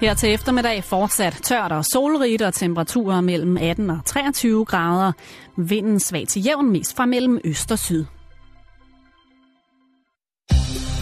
[0.00, 5.12] Her til eftermiddag fortsat tørt og solrigt og temperaturer mellem 18 og 23 grader.
[5.56, 8.04] Vinden svag til jævn mest fra mellem øst og syd.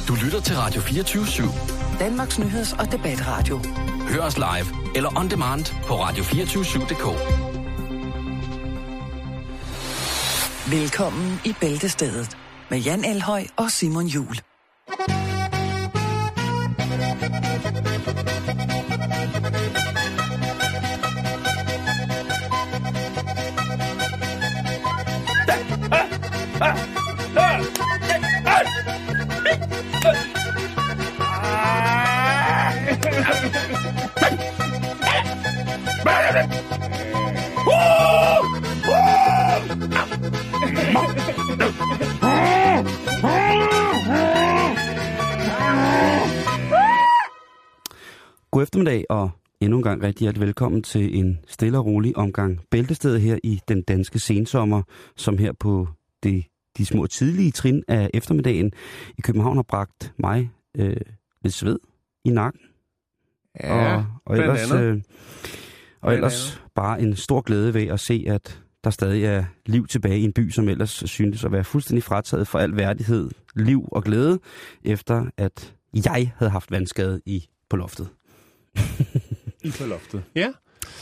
[0.09, 1.98] Du lytter til Radio 24 /7.
[1.98, 3.61] Danmarks nyheds- og debatradio.
[4.09, 7.05] Hør os live eller on demand på radio247.dk.
[10.71, 12.37] Velkommen i Bæltestedet
[12.71, 14.48] med Jan Elhøj og Simon Jul.
[36.28, 36.42] God
[48.62, 53.19] eftermiddag og endnu en gang rigtig hjertelig velkommen til en stille og rolig omgang bæltested
[53.19, 54.83] her i den danske sensommer,
[55.17, 55.89] som her på
[56.22, 56.45] det,
[56.78, 58.72] de små tidlige trin af eftermiddagen
[59.19, 60.97] i København har bragt mig øh,
[61.42, 61.78] lidt sved
[62.24, 62.61] i nakken.
[63.62, 64.84] Ja, og, og ellers, andet.
[64.84, 65.02] øh,
[66.00, 70.18] og ellers bare en stor glæde ved at se, at der stadig er liv tilbage
[70.18, 74.05] i en by, som ellers syntes at være fuldstændig frataget for al værdighed, liv og
[74.05, 74.38] glæde,
[74.84, 78.08] efter at jeg havde haft vandskade i på loftet.
[79.64, 80.22] I på loftet.
[80.34, 80.48] Ja.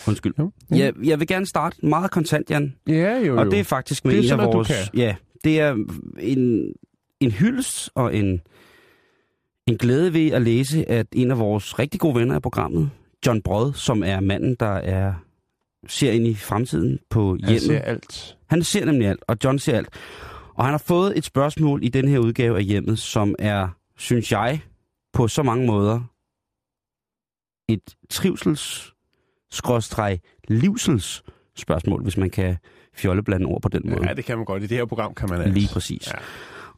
[0.09, 0.35] Undskyld.
[0.39, 0.53] Jo.
[0.71, 2.75] Jeg, jeg vil gerne starte meget kontant, Jan.
[2.89, 3.39] Ja, jo, jo.
[3.39, 4.69] Og det er faktisk med Det er en sådan, af vores...
[4.69, 4.77] kan.
[4.95, 5.77] Ja, det er
[6.19, 6.73] en,
[7.21, 8.41] en hyldest og en,
[9.67, 12.91] en glæde ved at læse, at en af vores rigtig gode venner af programmet,
[13.27, 15.15] John Brod, som er manden, der er
[15.89, 17.63] ser ind i fremtiden på Han hjemmet.
[17.63, 18.37] ser alt.
[18.47, 19.89] Han ser nemlig alt, og John ser alt.
[20.55, 24.33] Og han har fået et spørgsmål i den her udgave af hjemmet, som er, synes
[24.33, 24.61] jeg,
[25.13, 26.01] på så mange måder
[27.69, 28.93] et trivsels
[29.51, 31.23] skråstreg livsels
[31.57, 32.57] spørgsmål, hvis man kan
[32.95, 34.09] fjolleblande ord på den måde.
[34.09, 34.63] Ja, det kan man godt.
[34.63, 35.55] I det her program kan man alt.
[35.55, 36.07] Lige præcis.
[36.07, 36.19] Ja.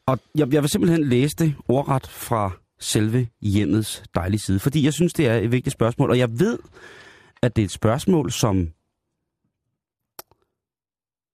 [0.06, 2.50] Og jeg, jeg vil simpelthen læse det ordret fra
[2.80, 6.58] selve hjemmets dejlige side, fordi jeg synes, det er et vigtigt spørgsmål, og jeg ved,
[7.42, 8.72] at det er et spørgsmål, som,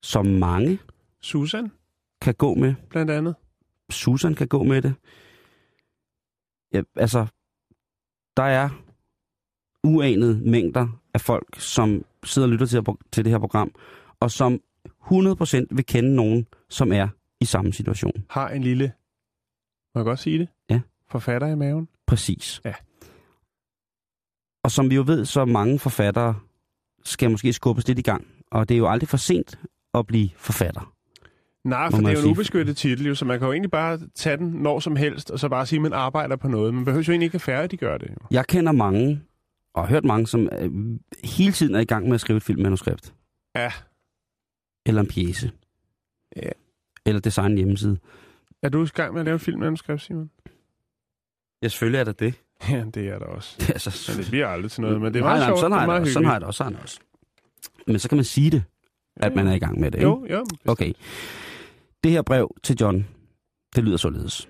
[0.02, 0.78] som mange
[1.20, 1.72] Susan,
[2.20, 2.74] kan gå med.
[2.90, 3.34] blandt andet.
[3.90, 4.94] Susan kan gå med det.
[6.74, 7.26] Ja, altså,
[8.36, 8.68] der er
[9.84, 13.72] uanede mængder af folk, som sidder og lytter til, til det her program,
[14.20, 17.08] og som 100% vil kende nogen, som er
[17.40, 18.24] i samme situation.
[18.30, 18.92] Har en lille,
[19.94, 20.48] må jeg godt sige det?
[20.70, 20.80] Ja.
[21.14, 21.88] Forfatter i maven.
[22.06, 22.60] Præcis.
[22.64, 22.74] Ja.
[24.64, 26.34] Og som vi jo ved, så mange forfattere
[27.04, 28.26] skal måske skubbes lidt i gang.
[28.50, 29.58] Og det er jo aldrig for sent
[29.94, 30.94] at blive forfatter.
[31.64, 32.30] Nej, for det er jo en sige.
[32.30, 35.38] ubeskyttet titel, jo, så man kan jo egentlig bare tage den når som helst, og
[35.38, 36.74] så bare sige, at man arbejder på noget.
[36.74, 38.10] Man behøver jo egentlig ikke at færdiggøre det.
[38.10, 38.26] Jo.
[38.30, 39.22] Jeg kender mange,
[39.74, 40.70] og har hørt mange, som øh,
[41.24, 43.14] hele tiden er i gang med at skrive et filmmanuskript.
[43.56, 43.72] Ja.
[44.86, 45.52] Eller en pjæse.
[46.36, 46.50] Ja.
[47.06, 47.98] Eller design en hjemmeside.
[48.62, 50.30] Er du i gang med at lave en filmmanuskript, Simon?
[51.64, 52.34] Ja, selvfølgelig er det det.
[52.70, 53.56] Ja, det er der også.
[53.68, 55.60] altså, Men det bliver aldrig til noget, men det er nej, meget nej, sjovt.
[55.60, 56.56] sådan har, jeg det sådan har jeg det også.
[56.58, 57.00] Sådan har jeg det også.
[57.86, 58.64] Men så kan man sige det,
[59.16, 59.98] at man er i gang med det.
[59.98, 60.08] Ikke?
[60.08, 60.44] Jo, jo.
[60.66, 60.92] Okay.
[62.04, 63.06] Det her brev til John,
[63.76, 64.48] det lyder således.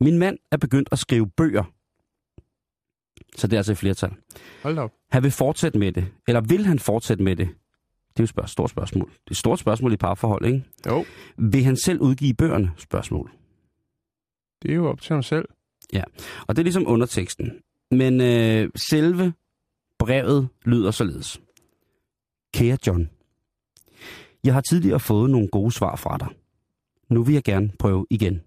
[0.00, 1.64] Min mand er begyndt at skrive bøger.
[3.36, 4.12] Så det er altså et flertal.
[4.62, 4.92] Hold op.
[5.10, 6.06] Han vil fortsætte med det.
[6.28, 7.48] Eller vil han fortsætte med det?
[7.48, 9.08] Det er jo et spørg- stort spørgsmål.
[9.08, 10.64] Det er et stort spørgsmål i parforhold, ikke?
[10.86, 11.04] Jo,
[11.36, 12.72] Vil han selv udgive bøgerne?
[12.76, 13.30] Spørgsmål.
[14.62, 15.48] det er jo op til ham selv.
[15.92, 16.02] Ja,
[16.46, 17.52] Og det er ligesom underteksten.
[17.90, 19.32] Men øh, selve
[19.98, 21.40] brevet lyder således.
[22.54, 23.10] Kære John,
[24.44, 26.28] jeg har tidligere fået nogle gode svar fra dig.
[27.08, 28.40] Nu vil jeg gerne prøve igen.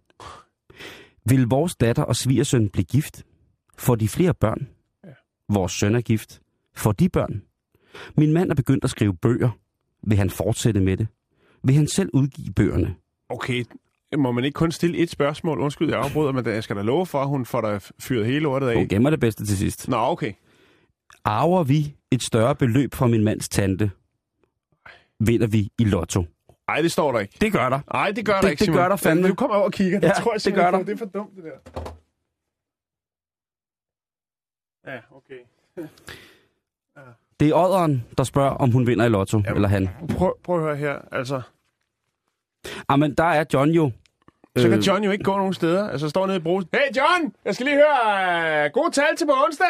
[1.26, 3.26] Vil vores datter og svigersøn blive gift?
[3.78, 4.68] Får de flere børn?
[5.04, 5.10] Ja.
[5.50, 6.42] Vores søn er gift.
[6.76, 7.42] Får de børn?
[8.18, 9.50] Min mand er begyndt at skrive bøger.
[10.04, 11.08] Vil han fortsætte med det?
[11.64, 12.96] Vil han selv udgive bøgerne?
[13.30, 13.64] Okay,
[14.20, 15.60] må man ikke kun stille et spørgsmål?
[15.60, 18.40] Undskyld, jeg afbryder, men jeg skal da love for, at hun får dig fyret hele
[18.40, 18.76] lortet af.
[18.76, 19.88] Hun gemmer det bedste til sidst.
[19.88, 20.34] Nå, okay.
[21.26, 23.92] Arver vi et større beløb fra min mands tante,
[25.20, 26.26] vinder vi i lotto.
[26.68, 27.38] Nej, det står der ikke.
[27.42, 27.80] Det gør der.
[27.94, 28.78] Nej, det gør Det- der ikke, det Simon.
[28.80, 29.28] gør der fandme.
[29.28, 30.00] Du kommer over og kigger.
[30.00, 30.84] Det Ja, tror jeg det gør der.
[30.84, 31.82] Det er for dumt, det der.
[34.92, 35.40] Ja, okay.
[37.40, 39.56] Det er odderen, der spørger, om hun vinder i lotto, Jamen.
[39.56, 39.90] eller han.
[40.18, 41.00] Prøv, prøv at høre her.
[41.12, 41.42] Altså,
[42.90, 43.92] Ah, men der er John jo
[44.58, 44.88] Så kan Øh.
[44.88, 45.90] John jo ikke gå nogen steder.
[45.90, 46.70] Altså, står nede i brusen.
[46.74, 49.68] Hey John, jeg skal lige høre uh, gode tal til på onsdag.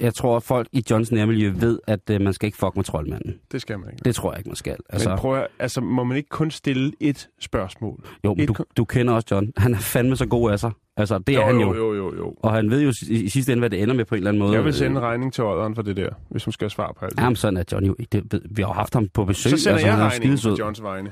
[0.00, 2.84] Jeg tror, at folk i Johns nærmiljø ved, at øh, man skal ikke fuck med
[2.84, 3.34] troldmanden.
[3.52, 4.04] Det skal man ikke.
[4.04, 4.76] Det tror jeg ikke, man skal.
[4.90, 8.04] Altså, men prøv at, altså, må man ikke kun stille et spørgsmål?
[8.24, 9.52] jo, men et du, du kender også John.
[9.56, 10.70] Han er fandme så god af sig.
[10.96, 11.74] Altså, det er han jo.
[11.74, 12.34] jo, jo, jo.
[12.38, 14.30] Og han ved jo i, i sidste ende, hvad det ender med på en eller
[14.30, 14.52] anden måde.
[14.52, 16.92] Jeg vil sende en regning til Odderen for det der, hvis hun skal have svar
[16.98, 17.20] på alt.
[17.20, 17.96] Jamen, sådan er John jo.
[18.12, 19.50] Det, vi har jo haft ham på besøg.
[19.50, 21.10] Så sender altså, jeg regningen på Johns vegne.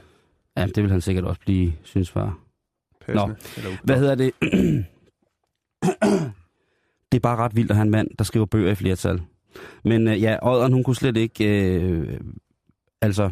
[0.56, 2.38] Ja, det vil han sikkert også blive, synes var.
[3.06, 3.36] Passende.
[3.56, 4.32] Eller u- Hvad hedder det?
[7.12, 9.22] det er bare ret vildt at have en mand, der skriver bøger i flertal.
[9.84, 11.70] Men øh, ja, Odderen, hun kunne slet ikke...
[11.80, 12.20] Øh,
[13.00, 13.30] altså...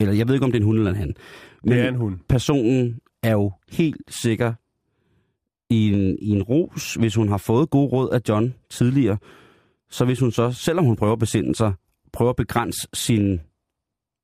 [0.00, 1.14] Eller jeg ved ikke, om det er en hund eller en han.
[1.62, 2.18] Men Det er en hund.
[2.28, 4.54] personen er jo helt sikker
[5.70, 9.18] i en, i en ros, hvis hun har fået gode råd af John tidligere.
[9.90, 11.72] Så hvis hun så, selvom hun prøver at besinde sig,
[12.12, 13.40] prøver at begrænse sin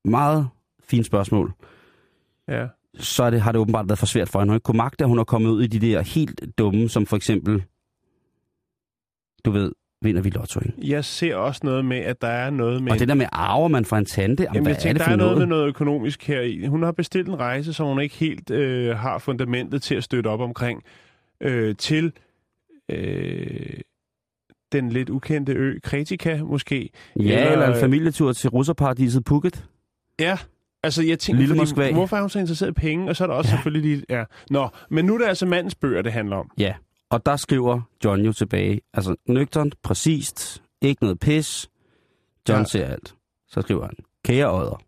[0.05, 0.49] meget
[0.83, 1.53] fine spørgsmål,
[2.49, 2.67] Ja.
[2.99, 4.51] Så er det, har det åbenbart været for svært for hende.
[4.51, 7.07] Hun ikke kunne magte, at hun er kommet ud i de der helt dumme, som
[7.07, 7.63] for eksempel,
[9.45, 9.73] du ved,
[10.03, 10.91] vinder vi lotto, ikke?
[10.91, 12.93] Jeg ser også noget med, at der er noget med...
[12.93, 14.99] Og det der med arver man fra en tante, jamen, Jamen, hvad jeg er tænker,
[14.99, 15.49] det der er noget noget?
[15.49, 16.67] med noget økonomisk her i.
[16.67, 20.29] Hun har bestilt en rejse, som hun ikke helt øh, har fundamentet til at støtte
[20.29, 20.83] op omkring,
[21.41, 22.13] øh, til
[22.89, 23.81] øh,
[24.73, 26.91] den lidt ukendte ø, Kretika måske.
[27.17, 29.65] Ja, eller- eller, en familietur til russerparadiset Phuket.
[30.21, 30.39] Ja,
[30.83, 31.93] altså jeg tænker, Lille fordi, Moskva.
[31.93, 33.09] hvorfor er hun så interesseret i penge?
[33.11, 33.57] Og så er der også ja.
[33.57, 34.05] selvfølgelig lige...
[34.09, 34.25] Ja.
[34.51, 36.51] Nå, men nu er det altså mandens bøger, det handler om.
[36.59, 36.75] Ja,
[37.11, 41.71] og der skriver John jo tilbage, altså nøgternt, præcist, ikke noget pis.
[42.49, 42.65] John Ja.
[42.65, 43.15] ser alt.
[43.49, 43.95] Så skriver han,
[44.25, 44.83] kære Odder,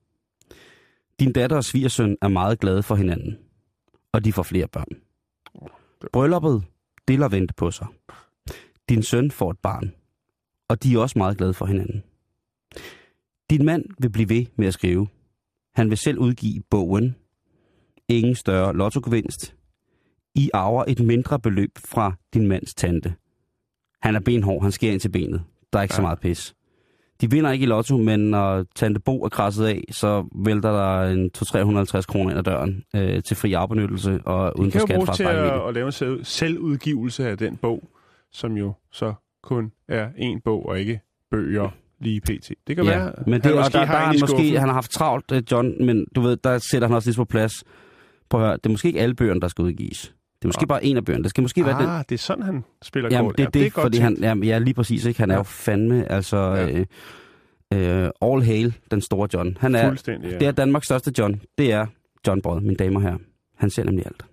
[1.20, 3.38] din datter og svigersøn er meget glade for hinanden,
[4.12, 4.86] og de får flere børn.
[6.12, 6.62] Brylluppet,
[7.08, 7.86] det lader vente på sig.
[8.88, 9.92] Din søn får et barn,
[10.68, 12.02] og de er også meget glade for hinanden.
[13.50, 15.08] Din mand vil blive ved med at skrive.
[15.74, 17.16] Han vil selv udgive bogen
[18.08, 19.54] Ingen større lottogevinst.
[20.34, 23.14] I arver et mindre beløb fra din mands tante.
[24.02, 25.42] Han er benhård, han sker ind til benet.
[25.72, 25.96] Der er ikke ja.
[25.96, 26.54] så meget pis.
[27.20, 31.02] De vinder ikke i lotto, men når tante Bo er krasset af, så vælter der
[31.10, 34.96] en 200-350 kroner ind ad døren øh, til fri afbenyttelse og uden Det for kan
[35.00, 35.52] skat fra til familie.
[35.52, 37.88] at, at lave en selv- selvudgivelse af den bog,
[38.32, 41.70] som jo så kun er en bog og ikke bøger
[42.02, 42.50] lige pt.
[42.66, 44.68] Det kan Ja, være, men det, han og måske der, der har er måske, han
[44.68, 47.52] har haft travlt, øh, John, men du ved, der sætter han også lidt på plads.
[48.30, 50.00] Prøv at høre, det er måske ikke alle bøgerne, der skal udgives.
[50.38, 50.68] Det er måske Ah.
[50.68, 51.22] bare en af bøgerne.
[51.22, 53.38] Det skal måske være den, Ah, det er sådan, han spiller Jamen, kort.
[53.38, 54.04] det er det, ja, det er godt fordi tænkt.
[54.18, 55.20] han, jamen, ja, lige præcis, ikke?
[55.20, 55.38] Han er Ja.
[55.38, 56.66] jo fandme, altså, Ja.
[56.66, 56.84] ja.
[57.72, 59.56] øh, øh, all hail, den store John.
[59.60, 60.14] Han er, ja.
[60.38, 61.40] det er Danmarks største John.
[61.58, 61.86] Det er
[62.26, 63.16] John Brød, mine damer her.
[63.58, 64.24] Han ser nemlig alt.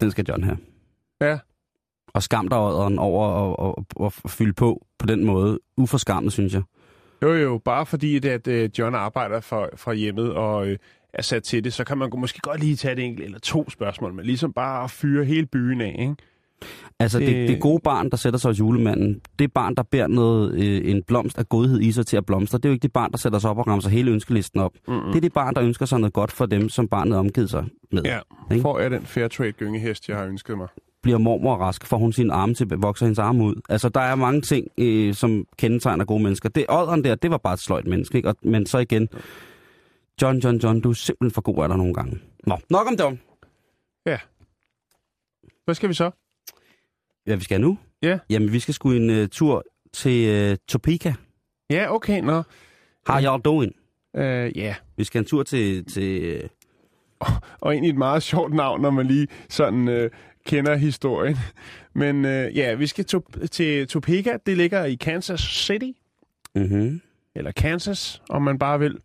[0.00, 0.58] Den skal John have.
[1.20, 1.38] Ja.
[2.14, 5.58] Og skam dig over at, at, at, at fylde på på den måde.
[5.76, 6.62] Uforskammet, synes jeg.
[7.22, 10.78] Jo, jo, bare fordi det, at øh, John arbejder fra, fra hjemmet og øh,
[11.14, 13.70] er sat til det, så kan man måske godt lige tage et enkelt eller to
[13.70, 16.14] spørgsmål, men ligesom bare at fyre hele byen af, ikke?
[17.00, 20.06] Altså, det, Det- det gode barn, der sætter sig hos julemanden, det barn, der bærer
[20.06, 22.82] noget, øh, en blomst af godhed i sig til at blomstre, det er jo ikke
[22.82, 24.72] det barn, der sætter sig op og rammer hele ønskelisten op.
[24.88, 25.06] Mm-mm.
[25.06, 27.50] Det er det barn, der ønsker sig noget godt for dem, som barnet er omgivet
[27.50, 28.02] sig med.
[28.02, 28.18] Ja,
[28.50, 28.62] Ikke?
[28.62, 30.68] får jeg den Fairtrade gyngehest, jeg har ønsket mig.
[31.02, 33.54] Bliver mormor rask, får hun sine arme til, vokser hendes arme ud.
[33.68, 36.48] Altså, der er mange ting, øh, som kendetegner gode mennesker.
[36.48, 38.28] Det odderen der, det var bare et sløjt menneske, ikke?
[38.28, 39.08] Og, men så igen,
[40.22, 42.18] John, John, John, du er simpelthen for god af dig nogle gange.
[42.46, 43.18] Nå, nok om det.
[45.64, 46.10] Hvad skal vi så?
[47.26, 47.78] Ja, vi skal nu?
[48.02, 48.18] Ja.
[48.30, 51.12] Jamen, vi skal sgu en uh, tur til uh, Topeka.
[51.70, 52.42] Ja, okay, nå.
[53.06, 53.72] How y'all doing?
[54.16, 57.28] Øh, ja, Vi skal en tur til, til uh,
[57.60, 60.10] og egentlig et meget sjovt navn, når man lige sådan øh,
[60.46, 61.36] kender historien.
[61.94, 64.36] Men øh, ja, vi skal to- til Topeka.
[64.46, 65.90] Det ligger i Kansas City.
[66.54, 67.00] mm-hmm.
[67.34, 68.98] eller Kansas, om man bare vil.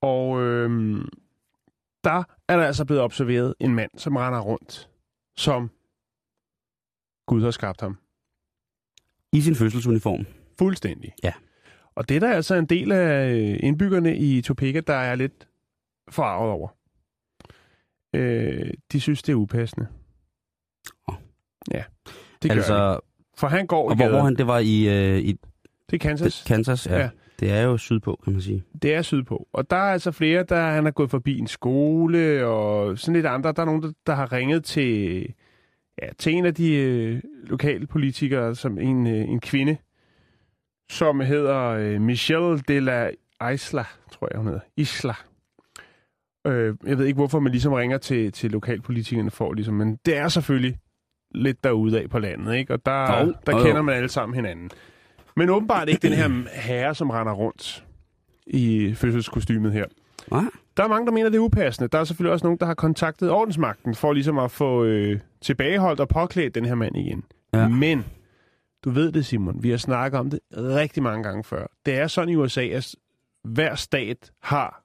[0.00, 1.08] Og øhm,
[2.04, 4.88] der er der altså blevet observeret en mand, som render rundt,
[5.36, 5.70] som
[7.28, 7.98] Gud har skabt ham.
[9.32, 10.26] i sin fødselsuniform.
[10.58, 11.12] Fuldstændig.
[11.22, 11.32] Ja.
[11.94, 15.48] Og det er der altså en del af øh, indbyggerne i Topeka, der er lidt
[16.10, 16.68] forarvet over.
[18.14, 19.86] Øh, de synes, det er upassende.
[21.08, 21.14] Åh.
[21.70, 21.82] Ja,
[22.42, 23.00] det gør altså, det.
[23.36, 25.32] For han går og i hvor, hvor han, det var i, uh, i
[25.90, 26.44] Det er Kansas.
[26.46, 26.98] Kansas, ja.
[26.98, 27.10] Ja.
[27.40, 28.64] Det er jo sydpå, kan man sige.
[28.82, 29.48] Det er sydpå.
[29.52, 33.26] Og der er altså flere, der han er gået forbi en skole, og sådan lidt
[33.26, 33.52] andre.
[33.52, 35.26] Der er nogen, der, der har ringet til,
[36.02, 39.76] ja, til en af de øh, lokale politikere, som en, øh, en kvinde,
[40.90, 43.10] som hedder øh, Michelle de la
[43.54, 44.60] Isla, tror jeg, hun hedder.
[44.76, 45.14] Isla.
[46.46, 50.16] Øh, jeg ved ikke, hvorfor man ligesom ringer til, til lokalpolitikerne for, ligesom, men det
[50.16, 50.78] er selvfølgelig
[51.34, 52.74] lidt derude af på landet, ikke?
[52.74, 54.70] Og der, Jo, der jo, kender man alle sammen hinanden.
[55.36, 57.84] Men åbenbart ikke den her herre, som render rundt
[58.46, 59.84] i fødselskostymet her.
[60.30, 60.44] Nej.
[60.78, 61.88] Der er mange, der mener, det er upassende.
[61.88, 66.00] Der er selvfølgelig også nogen, der har kontaktet ordensmagten for ligesom at få øh, tilbageholdt
[66.00, 67.24] og påklædt den her mand igen.
[67.54, 67.68] Ja.
[67.68, 68.04] Men,
[68.84, 71.66] du ved det, Simon, vi har snakket om det rigtig mange gange før.
[71.86, 72.94] Det er sådan i USA, at
[73.44, 74.84] hver stat har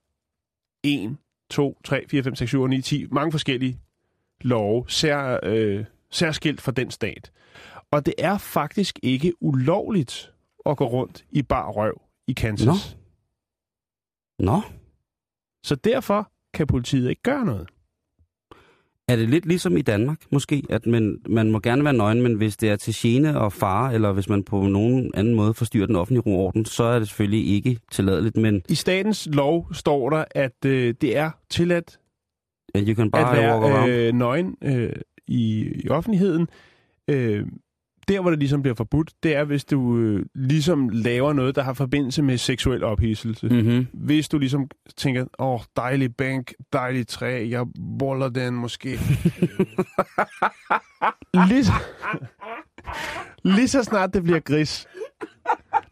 [0.84, 1.18] 1,
[1.50, 3.80] 2, 3, 4, 5, 6, 7, 8, 9, 10, mange forskellige
[4.42, 7.32] love, sær, øh, særskilt for den stat.
[7.92, 10.34] Og det er faktisk ikke ulovligt
[10.66, 12.98] at gå rundt i bar røv i Kansas.
[14.40, 14.46] Nå.
[14.46, 14.62] Nå,
[15.64, 17.68] Så derfor kan politiet ikke gøre noget.
[19.08, 22.34] er det lidt ligesom i Danmark måske, at man, man må gerne være nøgen, men
[22.34, 25.86] hvis det er til gene og fare, eller hvis man på nogen anden måde forstyrrer
[25.88, 30.10] den offentlige ro orden, så er det selvfølgelig ikke tilladeligt, men I statens lov står
[30.10, 32.00] der, at øh, det er tilladt
[32.78, 33.90] uh, you can at bare around.
[33.90, 34.94] være øh, nøgen øh,
[35.28, 36.48] i, i offentligheden.
[37.08, 37.46] Øh,
[38.08, 41.62] der, hvor det ligesom bliver forbudt, det er, hvis du øh, ligesom laver noget, der
[41.64, 43.48] har forbindelse med seksuel ophidselse.
[43.48, 43.56] Mm.
[43.56, 43.88] Mm-hmm.
[43.94, 47.66] Hvis du ligesom tænker, åh, dejlig bænk, dejlig træ, jeg
[48.00, 48.90] boller den måske.
[51.50, 51.74] lige, så,
[53.44, 54.88] lige så snart det bliver gris,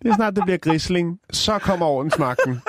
[0.02, 2.62] lige så snart det bliver grisling, så kommer ordensmagten.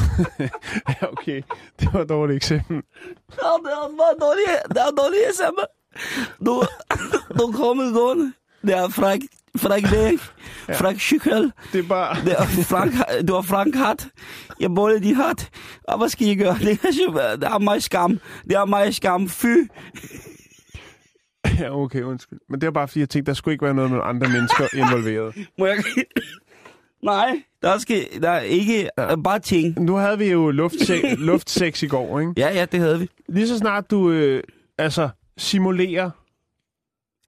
[0.88, 1.42] ja, okay.
[1.80, 2.76] Det var et dårligt eksempel.
[2.76, 3.72] Ja, det
[4.02, 5.64] var dårligt, det var dårligt eksempel.
[6.46, 6.62] Du,
[7.38, 8.32] du kommer gående.
[8.62, 9.20] Det er fræk,
[9.56, 10.18] fræk dæk,
[10.76, 11.52] fræk cykel.
[11.72, 12.24] Det er bare...
[12.24, 12.94] Det er frank,
[13.28, 14.08] du har frank hat.
[14.60, 15.50] Jeg både de hat.
[15.88, 16.58] Og hvad skal I gøre?
[16.58, 18.20] Det er, det er mig skam.
[18.44, 19.28] Det er mig skam.
[19.28, 19.46] Fy.
[21.58, 22.38] Ja, okay, undskyld.
[22.48, 24.66] Men det er bare, fordi jeg tænkte, der skulle ikke være noget med andre mennesker
[24.74, 25.34] involveret.
[25.58, 25.76] Må jeg...
[27.02, 28.88] Nej, der skal der er ikke
[29.24, 29.80] bare ting.
[29.80, 32.32] Nu havde vi jo luftsex, luftsex i går, ikke?
[32.36, 33.08] Ja, ja, det havde vi.
[33.28, 34.42] Lige så snart du øh,
[34.78, 35.08] altså
[35.42, 36.10] simulerer,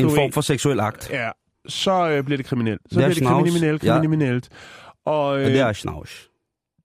[0.00, 1.10] En form for seksuel akt.
[1.10, 1.30] ja,
[1.68, 2.80] så øh, bliver det kriminelt.
[2.82, 3.50] Så Det er bliver det snavs.
[3.50, 3.98] kriminelt, Ja.
[3.98, 4.48] kriminelt.
[5.04, 5.46] Og Ja.
[5.46, 6.30] øh, Det er snavs.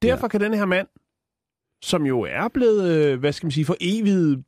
[0.02, 0.88] derfor kan den her mand,
[1.82, 4.40] som jo er blevet, øh, hvad skal man sige, for evigt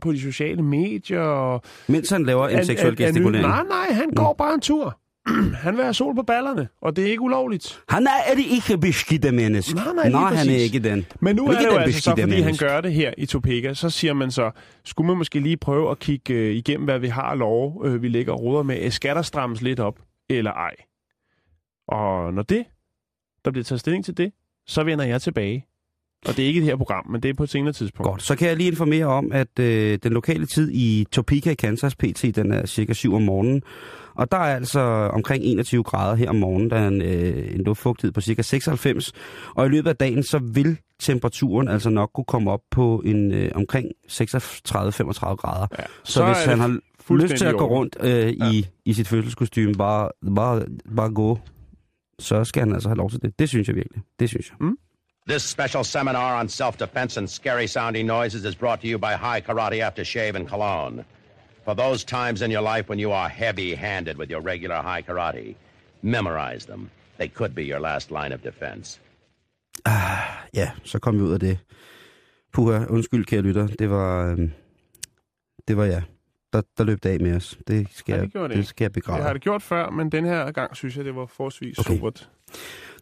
[0.00, 1.20] på de sociale medier.
[1.20, 3.46] Og, Mens han laver en An- seksuel gestikulering.
[3.48, 5.00] Nej, nej, han går bare en tur.
[5.64, 7.80] han vil have sol på ballerne, og det er ikke ulovligt.
[7.88, 9.74] Han er det ikke beskidte menneske.
[9.74, 11.06] Nej, nej, nej han er ikke den.
[11.20, 12.64] Men nu Ikke er det jo altså så, fordi han menneske.
[12.64, 14.50] gør det her i Topeka, så siger man så,
[14.84, 18.08] skulle man måske lige prøve at kigge øh, igennem, hvad vi har lov, øh, vi
[18.08, 18.82] lægger og ruder med.
[18.82, 19.98] Øh, Skal der strammes lidt op,
[20.30, 20.74] eller ej?
[21.88, 22.64] Og når det,
[23.44, 24.32] der bliver taget stilling til det,
[24.66, 25.66] så vender jeg tilbage.
[26.26, 28.10] Og det er ikke det her program, men det er på et senere tidspunkt.
[28.10, 31.54] Godt, så kan jeg lige informere om, at øh, den lokale tid i Topeka i
[31.54, 33.62] Kansas PT, den er cirka 7 om morgenen.
[34.14, 34.80] Og der er altså
[35.12, 36.70] omkring 21 grader her om morgenen.
[36.70, 39.12] Der er en, øh, en luftfugtighed på cirka 96.
[39.54, 43.32] Og i løbet af dagen, så vil temperaturen altså nok kunne komme op på en
[43.32, 44.10] øh, omkring 36-35
[45.34, 45.66] grader.
[45.78, 46.78] Ja, Så, så hvis han har
[47.14, 50.62] lyst til at gå rundt øh, i, i sit fødselskostyme, bare, bare,
[50.96, 51.38] bare gå,
[52.18, 53.38] så skal han altså have lov til det.
[53.38, 54.02] Det synes jeg virkelig.
[54.20, 54.68] Det synes jeg.
[55.28, 59.42] This special seminar on self-defense and scary sounding noises is brought to you by High
[59.42, 61.04] Karate Aftershave and Cologne.
[61.64, 65.54] For those times in your life when you are heavy-handed with your regular high karate,
[66.02, 66.90] memorize them.
[67.18, 69.00] They could be your last line of defense.
[69.86, 71.58] Ah, ja, så kom vi ud af det.
[72.52, 73.66] Puha, undskyld kære lytter.
[73.66, 74.36] Det var,
[75.68, 76.02] det var ja.
[76.52, 77.58] Der, der løb det af med os.
[77.68, 79.22] Det skal, Ja, det jeg, det det skal jeg Jeg begrave.
[79.22, 81.90] har det gjort før, men den her gang synes jeg, det var forholdsvis Okay.
[81.90, 81.98] okay.
[81.98, 82.28] supert.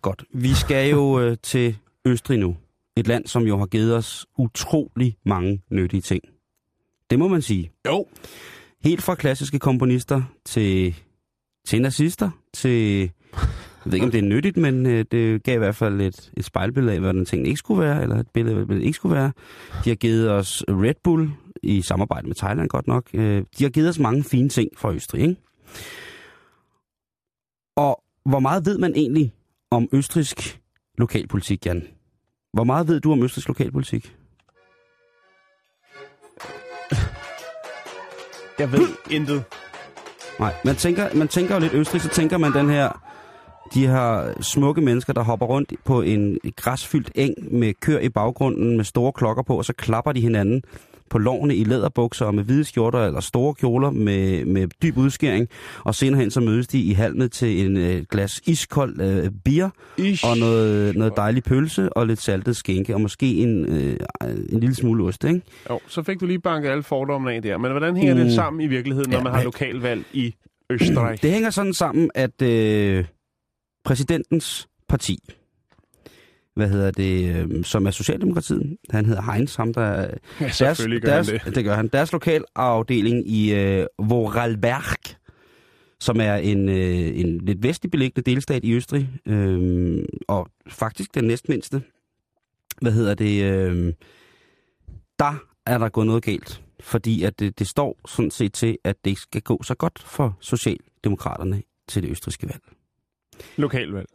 [0.02, 0.24] Godt.
[0.34, 1.76] Vi skal jo øh, til
[2.06, 2.56] Østrig nu.
[2.96, 6.22] Et land, som jo har givet os utrolig mange nyttige ting.
[7.10, 7.70] Det må man sige.
[7.86, 8.06] Jo.
[8.84, 10.94] Helt fra klassiske komponister til,
[11.66, 13.00] til nazister, til...
[13.84, 16.30] Jeg ved ikke, om det er nyttigt, men øh, det gav i hvert fald et,
[16.36, 18.96] et spejlbillede af, hvordan tingene ikke skulle være, eller et billede af, hvad det ikke
[18.96, 19.32] skulle være.
[19.84, 21.30] De har givet os Red Bull,
[21.62, 23.10] i samarbejde med Thailand godt nok.
[23.14, 25.36] Øh, de har givet os mange fine ting fra Østrig, ikke?
[27.76, 29.32] Og hvor meget ved man egentlig
[29.70, 30.60] om østrisk
[30.98, 31.95] lokalpolitik, Jan?
[32.56, 34.16] Hvor meget ved du om østrisk lokalpolitik?
[38.58, 39.44] Jeg ved intet.
[40.38, 43.02] Nej, man tænker, man tænker jo lidt østrig, så tænker man den her,
[43.74, 48.76] de her smukke mennesker, der hopper rundt på en græsfyldt eng med kør i baggrunden
[48.76, 50.62] med store klokker på, og så klapper de hinanden
[51.10, 55.48] på lårene i læderbukser og med hvide skjorter eller store kjoler med, med dyb udskæring.
[55.84, 59.70] Og senere hen så mødes de i halmet til en øh, glas iskold øh, bier
[59.96, 60.24] Ish.
[60.30, 63.96] og noget, noget dejlig pølse og lidt saltet skænke og måske en, øh,
[64.52, 65.40] en lille smule ost, ikke?
[65.70, 67.58] Jo, så fik du lige banket alle fordommene af der.
[67.58, 68.20] Men hvordan hænger Mm.
[68.20, 70.34] det sammen i virkeligheden, når Ja, man har lokalvalg i
[70.70, 71.18] Østrig?
[71.22, 73.04] Det hænger sådan sammen, at øh,
[73.84, 75.18] præsidentens parti
[76.56, 78.76] hvad hedder det, øh, som er Socialdemokratiet.
[78.90, 80.10] Han hedder Heinz, ham der...
[80.40, 81.54] Ja, selvfølgelig gør deres, han det.
[81.54, 81.88] Det gør han.
[81.88, 85.16] Deres lokalafdeling i øh, Vorarlberg,
[86.00, 91.24] som er en, øh, en lidt vestlig beliggende delstat i Østrig, øh, og faktisk den
[91.24, 91.82] næstmindste.
[92.80, 93.42] Hvad hedder det?
[93.44, 93.92] Øh,
[95.18, 95.34] der
[95.66, 99.10] er der gået noget galt, fordi at det, det står sådan set til, at det
[99.10, 102.62] ikke skal gå så godt for Socialdemokraterne til det østrigske valg.
[103.56, 104.06] Lokalvalg.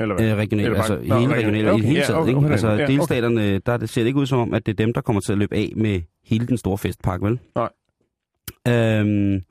[0.00, 0.30] Eller hvad?
[0.30, 1.68] Øh, regionalt, Eller altså hele Nå, regionalt, regionalt.
[1.68, 2.20] okay, i det hele Ja, taget.
[2.20, 2.52] okay, ikke?
[2.52, 2.86] Altså ja, okay.
[2.86, 5.20] delstaterne, der det ser det ikke ud som om, at det er dem, der kommer
[5.20, 7.38] til at løbe af med hele den store festpakke, vel?
[7.54, 7.68] Nej.
[8.68, 9.42] Øhm,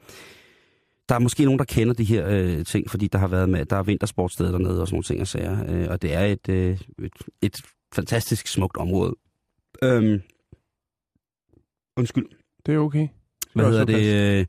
[1.10, 3.66] der er måske nogen, der kender de her øh, ting, fordi der har været med,
[3.66, 6.50] der er vintersportsteder dernede og sådan nogle ting og sager, øh, og det er et,
[6.50, 7.12] øh, et,
[7.42, 7.56] et
[7.96, 9.16] fantastisk smukt område.
[9.84, 10.22] Øhm,
[11.98, 12.26] undskyld.
[12.66, 13.08] Det er okay.
[13.54, 14.40] Hvad hedder det?
[14.40, 14.46] øh,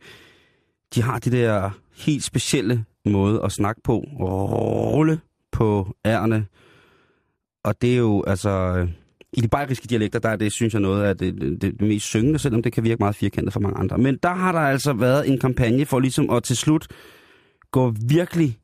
[0.94, 1.70] De har de der
[2.06, 3.98] helt specielle måde at snakke på,
[4.94, 5.20] rulle
[5.56, 6.46] på ærerne.
[7.64, 8.50] Og det er jo, altså...
[8.50, 8.88] øh,
[9.32, 12.06] I de bayeriske dialekter, der er det, synes jeg, noget af det, det, det mest
[12.06, 13.98] syngende, selvom det kan virke meget firkantet for mange andre.
[13.98, 16.86] Men der har der altså været en kampagne for ligesom at til slut
[17.70, 18.58] gå virkelig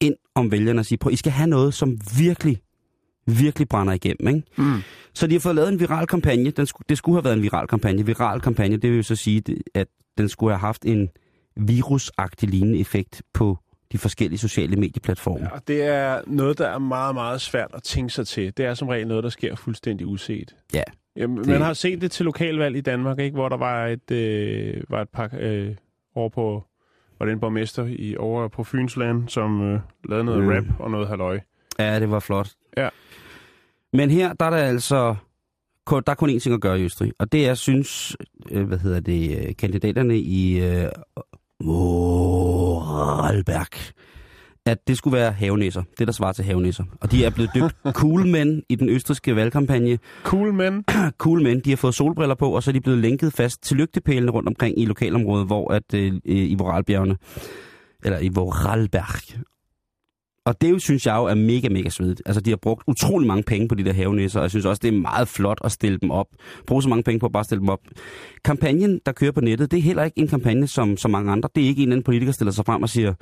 [0.00, 2.62] ind om vælgerne og sige, prøv, I skal have noget, som virkelig,
[3.26, 4.42] virkelig brænder igennem, ikke?
[4.58, 4.82] Mm.
[5.14, 6.50] Så de har fået lavet en viral kampagne.
[6.50, 8.06] Den skulle, det skulle have været en viral kampagne.
[8.06, 9.42] Viral kampagne, det vil jo så sige,
[9.74, 9.88] at
[10.18, 11.08] den skulle have haft en
[11.56, 13.58] virusagtig lignende effekt på
[13.92, 15.44] de forskellige sociale medieplatforme.
[15.44, 18.56] Ja, og det er noget, der er meget, meget svært at tænke sig til.
[18.56, 20.54] Det er som regel noget, der sker fuldstændig uset.
[20.74, 20.82] Ja.
[21.16, 23.34] Jamen, Det- Man har set det til lokalvalg i Danmark, ikke?
[23.34, 25.74] hvor der var et, øh, var et par øh,
[26.14, 26.64] over på
[27.18, 30.48] var det en borgmester i, over på Fynsland, som øh, lavede noget mm.
[30.48, 31.40] rap og noget halløj.
[31.78, 32.48] Ja, det var flot.
[32.76, 32.88] Ja.
[33.92, 35.14] Men her, der er der altså
[35.90, 38.16] der er kun én ting at gøre i Østrig, og det er, synes,
[38.50, 40.88] øh, hvad hedder det, øh, kandidaterne i øh,
[41.64, 43.66] Vorarlberg,
[44.66, 45.82] at det skulle være havenæsser.
[45.98, 46.84] Det, der svarer til havenæsser.
[47.00, 49.98] Og de er blevet døbt cool men i den østrigske valgkampagne.
[50.22, 50.84] Cool men.
[51.24, 53.76] cool men, de har fået solbriller på, og så er de blevet lænket fast til
[53.76, 57.16] lygtepælene rundt omkring i lokalområdet, hvor at, øh, i Vorarlbjergene,
[58.04, 59.44] eller i Vorarlberg.
[60.44, 62.22] Og det jo, synes jeg jo er mega, mega svedigt.
[62.26, 64.80] Altså, de har brugt utrolig mange penge på de der havenæsser, og jeg synes også,
[64.80, 66.26] det er meget flot at stille dem op.
[66.66, 67.80] Bruge så mange penge på at bare stille dem op.
[68.44, 71.48] Kampagnen, der kører på nettet, det er heller ikke en kampagne som så mange andre.
[71.54, 73.14] Det er ikke en eller anden politiker, der stiller sig frem og siger,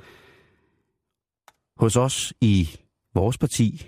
[1.77, 2.69] hos os i
[3.13, 3.85] vores parti,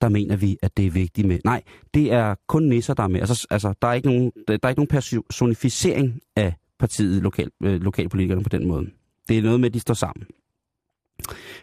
[0.00, 1.38] der mener vi, at det er vigtigt med...
[1.44, 1.62] Nej,
[1.94, 3.20] det er kun nisser, der er med.
[3.20, 7.50] Altså, altså der, er ikke nogen, der, der er ikke nogen personificering af partiet, lokal,
[7.62, 8.86] øh, lokalpolitikerne på den måde.
[9.28, 10.26] Det er noget med, at de står sammen.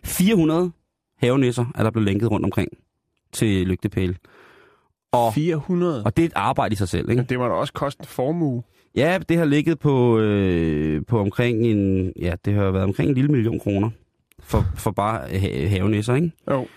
[0.03, 0.71] 400
[1.19, 2.69] havenisser er der blevet lænket rundt omkring
[3.31, 4.15] til lygtepæle.
[5.11, 6.03] Og, 400.
[6.05, 7.19] og det er et arbejde i sig selv, ikke?
[7.21, 8.63] Men det må da også koste en formue.
[8.95, 12.13] Ja, det har ligget på, øh, på omkring en...
[12.21, 13.89] Ja, det har været omkring en lille million kroner
[14.39, 16.31] for, for bare ha- havenisser, ikke?
[16.51, 16.67] Jo.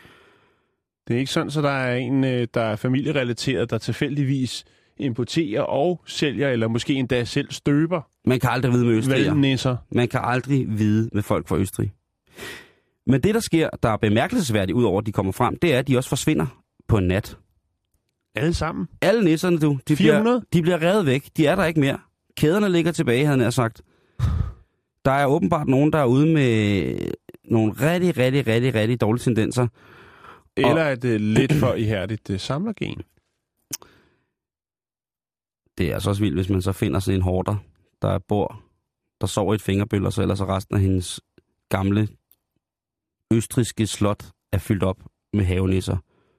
[1.09, 4.65] Det er ikke sådan, så der er en, øh, der er familierelateret, der tilfældigvis
[4.99, 9.15] importerer og sælger, eller måske endda selv støber Man kan aldrig vide med Østrig.
[9.93, 11.93] Man kan aldrig vide med folk fra Østrig.
[13.07, 15.89] Men det, der sker, der er bemærkelsesværdigt, udover at de kommer frem, det er, at
[15.89, 16.47] de også forsvinder
[16.89, 17.39] på en nat.
[18.35, 18.89] Alle sammen.
[19.01, 20.41] Alle nisserne, du, de 400?
[20.41, 21.31] bliver, de bliver revet væk.
[21.37, 21.99] De er der ikke mere.
[22.37, 23.83] Kæderne ligger tilbage, havde jeg sagt.
[25.05, 26.97] Der er åbenbart nogen, der er ude med
[27.45, 29.69] nogle rigtig, rigtig, rigtig, rigtig dårlige tendenser.
[30.57, 33.03] Eller er det lidt for ihærdigt det samlergen?
[35.79, 37.57] Det er altså også vildt, hvis man så finder sådan en hårder,
[38.03, 38.63] der bor,
[39.21, 41.21] der sover i et fingerbøl, og så ellers er resten af hendes
[41.69, 42.09] gamle
[43.33, 44.99] østriske slot er fyldt op
[45.33, 45.97] med havenisser.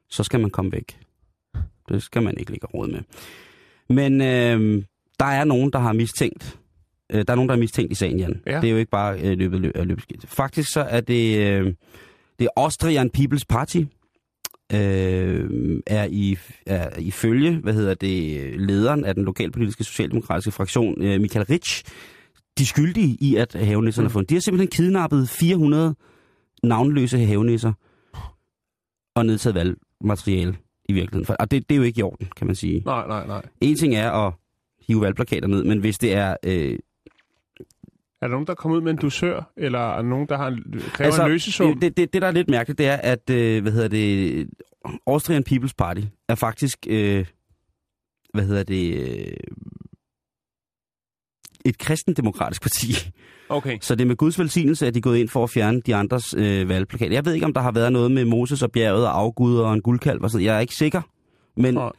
[0.09, 0.99] Så skal man komme væk.
[1.89, 2.99] Det skal man ikke ligge råd med.
[3.89, 4.83] Men øh,
[5.19, 6.59] der er nogen, der har mistænkt.
[7.11, 8.41] Øh, der er nogen, der er mistænkt i sagen, Jan.
[8.47, 8.61] Ja.
[8.61, 10.25] Det er jo ikke bare øh, løbet løb, af løbskidt.
[10.27, 11.73] Faktisk så er det, øh,
[12.39, 13.83] det er Austrian People's Party,
[14.73, 15.49] øh,
[15.87, 21.21] er i, er i følge, hvad hedder det, lederen af den lokalpolitiske socialdemokratiske fraktion, øh,
[21.21, 21.83] Michael Rich,
[22.57, 24.07] de er skyldige i, at havenisserne Mm.
[24.09, 24.29] har fundet.
[24.29, 25.95] De har simpelthen kidnappet 400
[26.63, 27.73] navnløse havenisser
[29.15, 31.25] og nedtaget valgmateriale i virkeligheden.
[31.25, 32.81] For- Og det, det er jo ikke i orden, kan man sige.
[32.85, 33.41] Nej, nej, nej.
[33.61, 34.33] En ting er at
[34.87, 36.35] hive valgplakater ned, men hvis det er...
[36.45, 36.79] Øh,
[38.21, 40.47] Er der nogen, der kommer ud med en dusør, eller er der nogen, der har
[40.47, 41.79] en, kræver altså, en løsesum?
[41.79, 44.49] Det, det, det, der er lidt mærkeligt, det er, at øh, hvad hedder det,
[45.07, 47.25] Austrian People's Party er faktisk, øh,
[48.33, 49.33] hvad hedder det, øh,
[51.65, 53.11] et kristendemokratisk parti.
[53.49, 53.77] Okay.
[53.81, 55.95] Så det er med Guds velsignelse, at de er gået ind for at fjerne de
[55.95, 57.13] andres øh, valgplakater.
[57.13, 59.73] Jeg ved ikke, om der har været noget med Moses og bjerget og afguder og
[59.73, 61.01] en guldkalv og sådan Jeg er ikke sikker,
[61.57, 61.91] men Nej.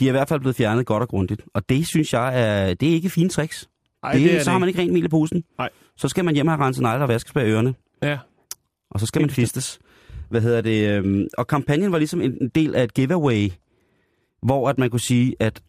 [0.00, 1.42] de er i hvert fald blevet fjernet godt og grundigt.
[1.54, 3.68] Og det synes jeg er, det er ikke fine tricks.
[4.02, 5.44] Ej, det, det er så har det man ikke rent mel i posen.
[5.58, 5.68] Nej.
[5.96, 7.74] Så skal man hjem og have renset negler og vaskes bag ørerne.
[8.02, 8.18] Ja.
[8.90, 9.78] Og så skal man fistes.
[10.30, 10.90] Hvad hedder det?
[10.90, 13.50] øhm, Og kampagnen var ligesom en del af et giveaway,
[14.42, 15.62] hvor at man kunne sige, at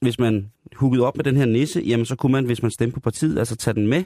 [0.00, 2.94] hvis man huggede op med den her nisse, jamen så kunne man, hvis man stemte
[2.94, 4.04] på partiet, altså tage den med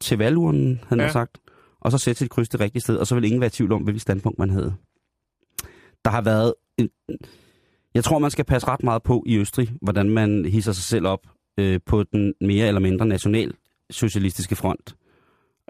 [0.00, 1.04] til valgurnen, han ja.
[1.04, 1.38] Har sagt,
[1.80, 3.72] og så sætte sit kryds det rigtige sted, og så ville ingen være i tvivl
[3.72, 4.74] om, hvilket standpunkt man havde.
[6.04, 6.88] Der har været en...
[7.94, 11.06] Jeg tror, man skal passe ret meget på i Østrig, hvordan man hisser sig selv
[11.06, 11.26] op
[11.58, 13.54] øh, på den mere eller mindre national
[13.90, 14.96] socialistiske front.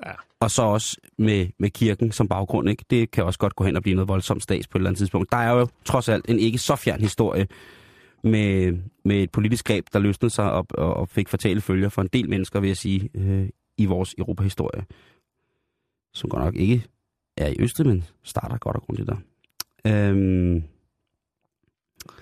[0.06, 0.12] Ja.
[0.40, 2.68] Og så også med, med kirken som baggrund.
[2.68, 2.84] Ikke?
[2.90, 4.98] Det kan også godt gå hen og blive noget voldsomt stats på et eller andet
[4.98, 5.32] tidspunkt.
[5.32, 7.46] Der er jo trods alt en ikke så fjern historie
[8.22, 12.02] med, med et politisk greb, der løsnede sig op og, og fik fatale følger for
[12.02, 14.84] en del mennesker, vil jeg sige, øh, i vores Europahistorie.
[16.14, 16.86] Som godt nok ikke
[17.36, 19.16] er i Østrig, men starter godt og grundigt der.
[19.86, 20.62] Øhm,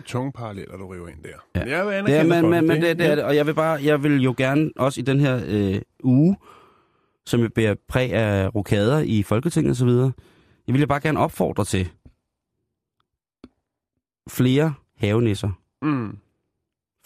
[0.05, 1.29] Tunge paralleller, du river ind der.
[1.61, 1.77] Ja.
[1.77, 3.17] Jeg vil det er, anerkende men, men, men det, det er Ja.
[3.17, 6.37] det, og jeg vil bare, jeg vil jo gerne også i den her øh, uge,
[7.27, 10.13] som jeg bærer præg af rokader i Folketinget og så videre,
[10.67, 11.89] jeg vil jo bare gerne opfordre til
[14.29, 16.19] flere havenisser, Mm.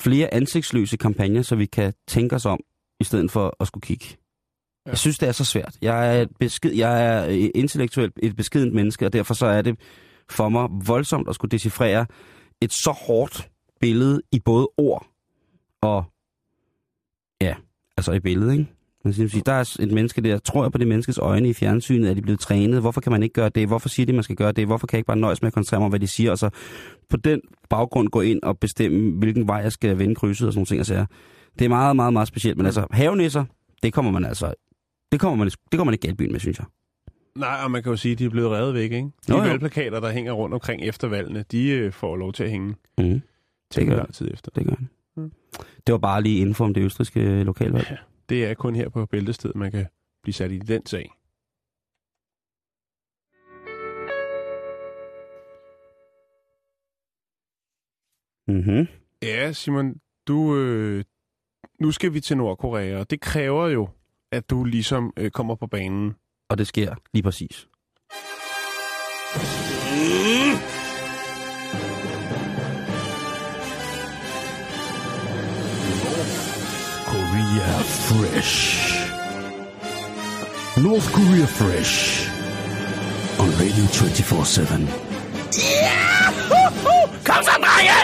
[0.00, 2.60] flere ansigtsløse kampagner, så vi kan tænke os om,
[3.00, 4.06] i stedet for at skulle kigge.
[4.86, 4.90] Ja.
[4.90, 5.76] Jeg synes, det er så svært.
[5.82, 9.62] Jeg er, et besked, jeg er øh, intellektuelt et beskedent menneske, og derfor så er
[9.62, 9.78] det
[10.30, 12.06] for mig voldsomt at skulle decifrere
[12.60, 15.06] et så hårdt billede i både ord
[15.82, 16.04] og,
[17.40, 17.54] ja,
[17.96, 18.66] altså i billedet, ikke?
[19.04, 21.52] Man siger, sige, der er et menneske der, tror jeg på det menneskes øjne i
[21.52, 22.80] fjernsynet, er de blevet trænet?
[22.80, 23.66] Hvorfor kan man ikke gøre det?
[23.66, 24.66] Hvorfor siger de, man skal gøre det?
[24.66, 26.30] Hvorfor kan jeg ikke bare nøjes med at koncentrere mig om, hvad de siger?
[26.30, 26.50] Og så
[27.08, 27.40] på den
[27.70, 30.78] baggrund gå ind og bestemme, hvilken vej jeg skal vende krydset og sådan nogle ting.
[30.78, 31.06] Altså,
[31.58, 32.56] det er meget, meget, meget specielt.
[32.56, 33.44] Men altså, havenisser,
[33.82, 34.54] det kommer man altså,
[35.12, 36.66] det kommer man, det kommer man ikke galt byen med, synes jeg.
[37.38, 39.08] Nej, og man kan jo sige, at de er blevet revet væk, ikke?
[39.26, 42.50] De Jo, valgplakater, der hænger rundt omkring efter valgene, de øh, får lov til at
[42.50, 43.20] hænge Mm,
[43.70, 44.50] til gør lang tid efter.
[44.54, 44.86] det gør det.
[45.16, 45.30] Mm.
[45.86, 47.98] Det var bare lige info om det østriske lokalvalg.
[48.28, 49.86] Det er kun her på Bæltestedet, man kan
[50.22, 51.10] blive sat i den sag.
[58.48, 58.86] Mm-hmm.
[59.22, 61.04] Ja, Simon, du, øh,
[61.80, 63.88] nu skal vi til Nordkorea, og det kræver jo,
[64.32, 66.14] at du ligesom øh, kommer på banen.
[66.48, 67.68] Og det sker lige præcis.
[77.54, 79.10] Korea Fresh.
[80.76, 82.28] North Korea Fresh.
[83.38, 84.88] On Radio 24-7.
[87.24, 87.98] Kom så, drenge!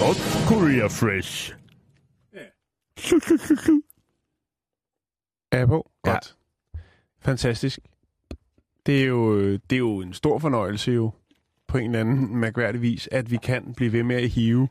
[0.00, 1.54] North Korea Fresh.
[5.52, 5.90] Er på?
[6.06, 6.12] Ja.
[6.12, 6.36] Godt.
[7.20, 7.78] Fantastisk.
[8.86, 11.10] Det er, jo, det er jo en stor fornøjelse jo,
[11.68, 14.68] på en eller anden mærkværdig vis, at vi kan blive ved med at hive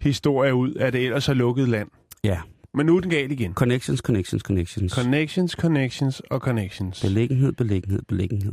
[0.00, 1.88] historier ud af det ellers så lukkede land.
[2.24, 2.40] Ja.
[2.74, 3.54] Men nu er den galt igen.
[3.54, 4.92] Connections, connections, connections.
[4.92, 7.00] Connections, connections og connections.
[7.02, 8.52] beliggenhed, beliggenhed, beliggenhed.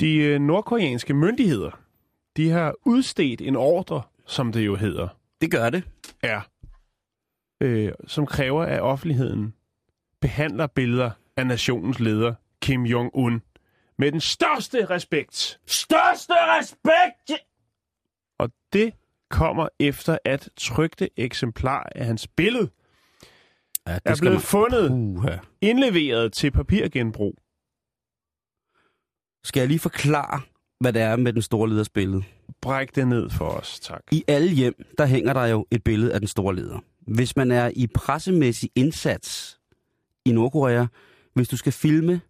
[0.00, 1.70] De øh, nordkoreanske myndigheder,
[2.36, 5.08] de har udstedt en ordre, som det jo hedder,
[5.40, 5.82] Det gør det.
[6.22, 6.40] er,
[7.60, 9.54] øh, som kræver, at offentligheden
[10.20, 13.51] behandler billeder af nationens leder, Kim Jong-un,
[14.02, 15.60] med den største respekt.
[15.66, 17.40] Største respekt!
[18.38, 18.92] Og det
[19.30, 22.70] kommer efter, at trykte eksemplar af hans billede
[23.86, 24.40] Ja, det er blevet man...
[24.40, 25.36] fundet, Uha.
[25.60, 27.34] indleveret til papirgenbrug.
[29.44, 30.40] Skal jeg lige forklare,
[30.80, 32.22] hvad det er med den store leders billede?
[32.60, 34.02] Bræk det ned for os, tak.
[34.10, 36.78] I alle hjem, der hænger der jo et billede af den store leder.
[37.00, 39.60] Hvis man er i pressemæssig indsats
[40.24, 40.86] i Nordkorea,
[41.34, 42.20] hvis du skal filme,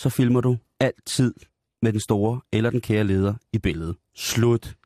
[0.00, 1.34] så filmer du altid
[1.82, 3.96] med den store eller den kære leder i billedet.
[4.14, 4.76] Slut.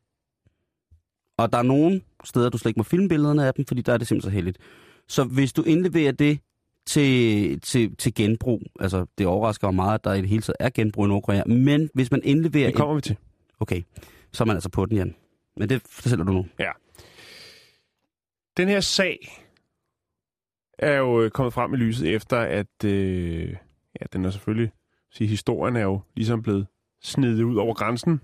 [1.36, 3.92] Og der er nogle steder, du slet ikke må filme billederne af dem, fordi der
[3.92, 4.58] er det simpelthen så heldigt.
[5.08, 6.38] Så hvis du indleverer det
[6.86, 10.56] til, til, til genbrug, altså det overrasker mig meget, at der i det hele taget
[10.60, 12.66] er genbrug i Nordkorea, men hvis man indleverer...
[12.66, 13.16] Det kommer vi til.
[13.60, 13.82] Okay,
[14.32, 15.14] så er man altså på den, Jan.
[15.56, 16.46] Men det fortæller du nu.
[18.56, 19.44] Den her sag
[20.78, 23.48] er jo øh, kommet frem i lyset efter, at øh,
[24.00, 24.72] ja, den er selvfølgelig,
[25.14, 26.66] sige, historien er jo ligesom blevet
[27.02, 28.20] snedet ud over grænsen.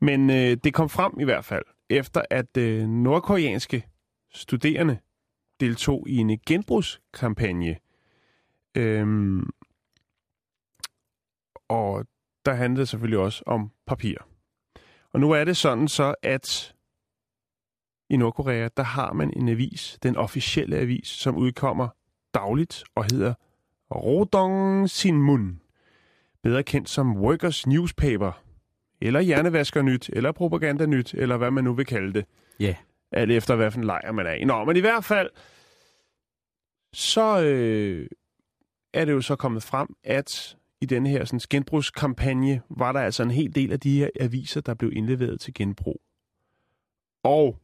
[0.00, 3.86] Men øh, det kom frem i hvert fald, efter at øh, nordkoreanske
[4.32, 4.98] studerende
[5.60, 7.76] deltog i en genbrugskampagne.
[8.76, 9.50] Øhm,
[11.68, 12.06] og
[12.46, 14.16] der handlede det selvfølgelig også om papir.
[15.12, 16.74] Og nu er det sådan så, at
[18.10, 21.88] i Nordkorea, der har man en avis, den officielle avis, som udkommer
[22.34, 23.34] dagligt og hedder
[23.90, 25.60] Rodong Sinmun.
[26.42, 28.42] Bedre kendt som Workers Newspaper,
[29.00, 32.24] eller Hjernevasker Nyt, eller Propaganda Nyt, eller hvad man nu vil kalde det.
[32.60, 32.76] Ja.
[33.12, 34.44] Alt efter, hvad for en lejr man er i.
[34.44, 35.30] Nå, men i hvert fald,
[36.92, 38.08] så øh,
[38.94, 43.22] er det jo så kommet frem, at i denne her sådan, genbrugskampagne var der altså
[43.22, 46.00] en hel del af de her aviser, der blev indleveret til genbrug.
[47.24, 47.58] Og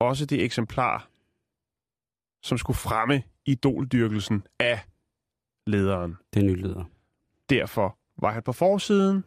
[0.00, 1.10] også det eksemplar,
[2.42, 4.80] som skulle fremme idoldyrkelsen af
[5.70, 6.16] lederen.
[6.34, 6.84] Det er ny leder.
[7.50, 9.24] Derfor var han på forsiden,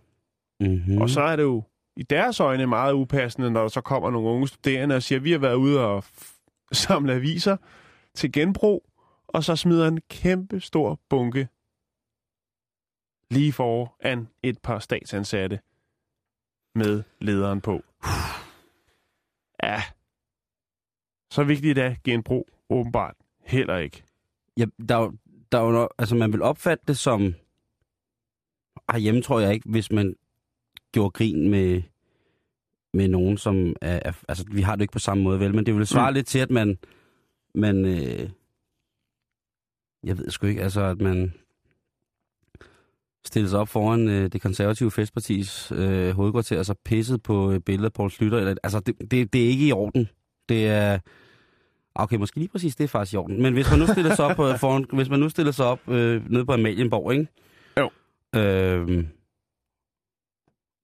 [0.59, 0.93] Mm-hmm.
[0.95, 1.01] mm.
[1.01, 1.63] og så er det jo
[1.97, 5.31] i deres øjne meget upassende, når der så kommer nogle unge studerende og siger, vi
[5.31, 6.03] har været ude og
[6.71, 7.57] samle aviser
[8.15, 8.85] til genbrug,
[9.27, 11.47] og så smider en kæmpe stor bunke
[13.31, 15.59] lige foran et par statsansatte
[16.75, 17.81] med lederen på.
[19.63, 19.81] Ja,
[21.31, 24.03] så vigtigt er genbrug åbenbart heller ikke.
[24.57, 25.11] Ja, der, er
[25.53, 27.35] der er jo altså man vil opfatte det som,
[28.91, 30.15] herhjemme tror jeg ikke, hvis man
[30.91, 31.81] gjorde grin med,
[32.93, 35.65] med nogen, som er, er, altså vi har det ikke på samme måde, vel, men
[35.65, 36.13] det vil svare mm.
[36.13, 36.77] lidt til, at man,
[37.55, 38.29] man øh,
[40.03, 41.33] jeg ved sgu ikke, altså at man
[43.25, 47.59] stiller sig op foran øh, det konservative festpartis øh, hovedkvarter og så pisset på øh,
[47.59, 50.09] billedet af Poul Slytter, eller, altså det, det, det er ikke i orden.
[50.49, 50.99] Det er,
[51.95, 53.41] Okay, måske lige præcis, det er faktisk i orden.
[53.41, 55.79] Men hvis man nu stiller sig op, på, foran, hvis man nu stiller sig op
[55.89, 57.27] øh, nede på Amalienborg, ikke?
[57.79, 57.89] Jo.
[58.39, 59.07] Øhm,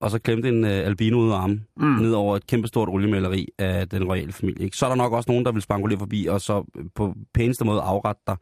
[0.00, 1.86] og så klemte en øh, albino ud af armen mm.
[1.86, 4.64] ned over et kæmpestort oliemaleri af den royale familie.
[4.64, 4.76] Ikke?
[4.76, 7.64] Så er der nok også nogen, der vil spankulere forbi, og så øh, på pæneste
[7.64, 8.36] måde afrette dig.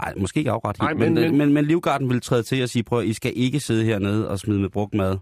[0.00, 2.42] Nej, måske ikke afrette Ej, helt, men- men, men, men- men, men Livgarden vil træde
[2.42, 5.18] til og sige, prøv, I skal ikke sidde hernede og smide med brugt mad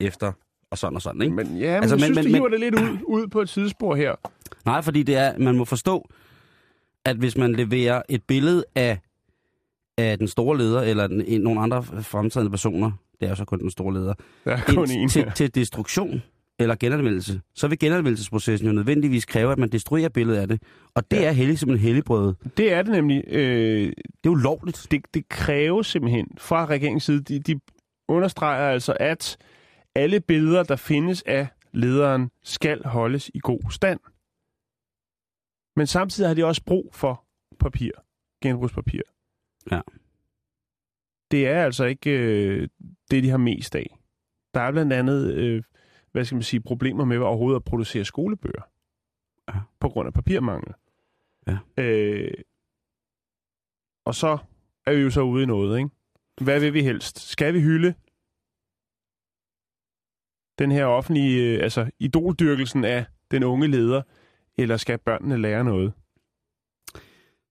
[0.00, 0.32] efter,
[0.70, 1.34] og sådan og sådan, ikke?
[1.34, 3.26] Men ja, men, Altså, jeg men- synes, men- du hiver men- det lidt ud, ud
[3.26, 4.14] på et sidespor her.
[4.64, 6.08] Nej, fordi det er, man må forstå,
[7.04, 8.98] at hvis man leverer et billede af,
[9.98, 13.44] af den store leder, eller den, en, nogle andre fremtrædende personer, det er jo så
[13.44, 15.30] kun den store leder, Der er kun ind en til, her.
[15.32, 16.22] til destruktion
[16.58, 20.62] eller genanvendelse, så vil genanvendelsesprocessen jo nødvendigvis kræve, at man destruerer billedet af det.
[20.94, 21.22] Og det ja.
[21.22, 21.28] Ja.
[21.28, 22.34] er hellig som en helligbrød.
[22.56, 23.24] Det er det nemlig.
[23.28, 24.86] Øh, Det er ulovligt.
[24.90, 27.20] det, det kræves simpelthen fra regeringens side.
[27.22, 27.60] De, de
[28.08, 29.36] understreger altså, at
[29.94, 34.00] alle billeder, der findes af lederen, skal holdes i god stand.
[35.76, 37.24] Men samtidig har de også brug for
[37.58, 37.90] papir.
[38.42, 39.00] Genbrugspapir.
[39.70, 39.80] Ja.
[41.30, 42.68] Det er altså ikke øh,
[43.10, 43.98] det, de har mest af.
[44.54, 45.62] Der er blandt andet, øh,
[46.12, 48.62] hvad skal man sige, problemer med overhovedet at producere skolebøger.
[49.48, 49.60] Ja.
[49.80, 50.74] På grund af papirmangel.
[51.46, 51.58] Ja.
[51.82, 52.34] Øh,
[54.04, 54.38] og så
[54.86, 55.90] er vi jo så ude i noget, ikke?
[56.40, 57.18] Hvad vil vi helst?
[57.18, 57.94] Skal vi hylde
[60.58, 64.02] den her offentlige, øh, altså idoldyrkelsen af den unge leder,
[64.58, 65.92] eller skal børnene lære noget?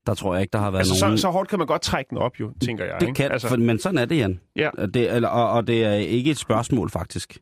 [0.06, 1.18] Der tror jeg ikke, der har været Altså, nogen...
[1.18, 2.96] så, så hårdt kan man godt trække den op, jo, tænker jeg.
[3.00, 3.18] det ikke?
[3.18, 4.40] kan, altså, for, men sådan er det, Jan.
[4.56, 4.70] Ja.
[4.78, 7.38] Og Det, eller, og, og det er ikke et spørgsmål, faktisk.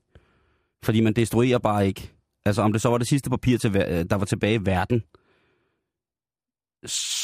[0.84, 2.12] Fordi man destruerer bare ikke.
[2.46, 5.04] Altså, om det så var det sidste papir, til, ver- der var tilbage i verden,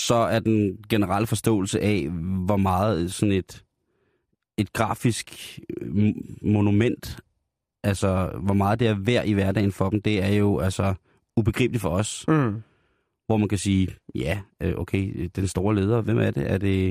[0.07, 2.09] så er den generelle forståelse af,
[2.45, 3.63] hvor meget sådan et,
[4.57, 7.19] et grafisk øh, monument,
[7.83, 10.93] altså hvor meget det er værd i hverdagen for dem, det er jo altså
[11.37, 12.25] ubegribeligt for os.
[12.27, 12.63] Mm.
[13.25, 16.51] Hvor man kan sige, ja, øh, okay, den store leder, hvem er det?
[16.51, 16.87] Er det,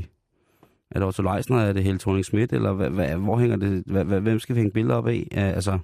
[0.91, 3.83] er det Otto Leisner, er det Helle thorning Schmidt, eller hvad, hvad, hvor hænger det,
[3.87, 5.29] hvad, hvad, hvem skal vi hænge billeder op af?
[5.33, 5.79] Altså,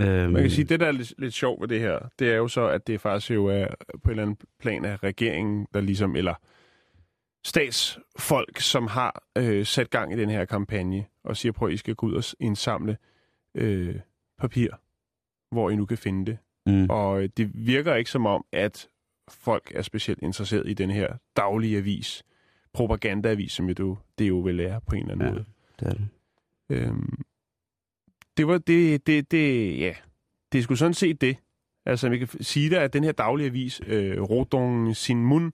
[0.00, 2.30] øhm, Man kan sige, at det, der er lidt, lidt sjovt ved det her, det
[2.32, 5.66] er jo så, at det faktisk jo er på en eller anden plan af regeringen,
[5.74, 6.34] der ligesom, eller
[7.44, 11.94] statsfolk, som har øh, sat gang i den her kampagne, og siger, prøv, I skal
[11.94, 12.96] gå ud og indsamle
[13.54, 13.96] øh,
[14.38, 14.68] papir,
[15.54, 16.38] hvor I nu kan finde det.
[16.66, 18.88] Mm, Og det virker ikke som om, at
[19.28, 22.22] folk er specielt interesseret i den her daglige avis,
[22.72, 25.32] propagandaavis, som jo, det, det jo vel er på en eller anden Ja.
[25.32, 25.44] måde.
[25.80, 26.08] det er det.
[26.68, 27.22] Øhm,
[28.36, 29.94] det var det, det, det, ja,
[30.52, 31.36] det sgu sådan set det.
[31.86, 35.52] Altså, vi kan sige dig, at den her daglige avis, øh, Rodong Sin Mun,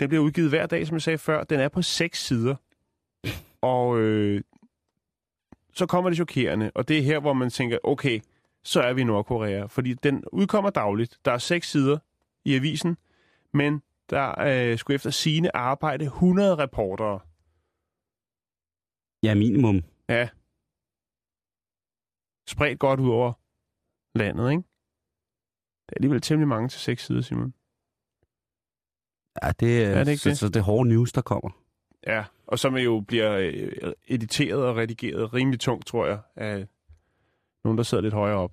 [0.00, 1.44] den bliver udgivet hver dag, som jeg sagde før.
[1.44, 2.54] Den er på seks sider.
[3.60, 4.42] Og øh,
[5.74, 8.20] så kommer det chokerende, og det er her, hvor man tænker, okay,
[8.64, 9.64] så er vi i Nordkorea.
[9.66, 11.18] Fordi den udkommer dagligt.
[11.24, 11.98] Der er seks sider
[12.44, 12.96] i avisen,
[13.52, 17.20] men der øh, skulle efter sine arbejde 100 reportere.
[19.22, 19.82] Ja, minimum.
[20.08, 20.28] Ja.
[22.48, 23.32] Spredt godt ud over
[24.18, 24.62] landet, ikke?
[25.86, 27.54] Det er alligevel temmelig mange til seks sider, Simon.
[29.42, 30.38] Ja, det, Er det ikke så, det?
[30.38, 31.50] så det hårde news, der kommer.
[32.06, 36.66] Ja, og som jo bliver øh, editeret og redigeret rimelig tungt, tror jeg, af
[37.64, 38.52] nogen, der sidder lidt højere op.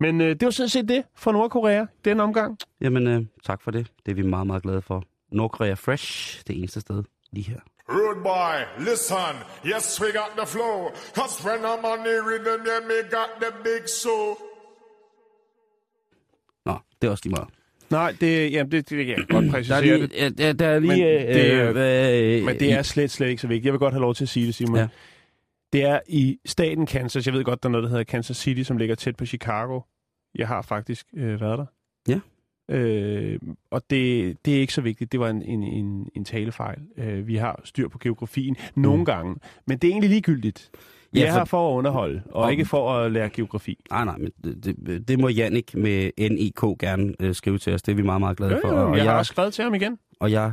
[0.00, 2.58] Men øh, det var sådan set det for Nordkorea den omgang.
[2.80, 3.86] Jamen, øh, tak for det.
[4.06, 5.04] Det er vi meget, meget glade for.
[5.32, 7.60] Nordkorea Fresh, det eneste sted lige her.
[7.90, 9.34] Rude boy, listen.
[9.66, 10.88] Yes, we got the flow.
[11.14, 14.36] Cause when I'm on the rhythm, yeah, me got the big soul.
[16.66, 17.48] Nå, det er også lige meget.
[17.90, 20.40] Nej, det, jamen, det, det kan jeg godt Der er præcisere lige, det.
[20.40, 20.90] ja, der, er lige...
[20.92, 23.64] Men det er- øh, hvad, Men det er slet, slet ikke så vigtigt.
[23.64, 24.76] Jeg vil godt have lov til at sige det, Simon.
[24.76, 24.88] Ja.
[25.72, 27.26] Det er i staten Kansas.
[27.26, 29.80] Jeg ved godt, der er noget, der hedder Kansas City, som ligger tæt på Chicago.
[30.34, 31.66] Jeg har faktisk øh, været der.
[32.08, 32.20] Ja.
[32.70, 33.38] Øh,
[33.70, 35.12] og det, det er ikke så vigtigt.
[35.12, 36.78] Det var en, en, en, en talefejl.
[36.98, 39.04] Øh, vi har styr på geografien nogle Mm.
[39.04, 39.36] gange.
[39.66, 40.70] Men det er egentlig ligegyldigt.
[41.12, 43.78] Vi Ja, er for- her for at underholde, og Og- ikke for at lære geografi.
[43.90, 47.82] Nej, nej, men det, det, det må Jannik med NIK gerne øh, skrive til os.
[47.82, 48.68] Det er vi meget, meget glade for.
[48.68, 49.98] Øh, og, jeg har jeg, også skrevet til ham igen.
[50.20, 50.52] og, jeg,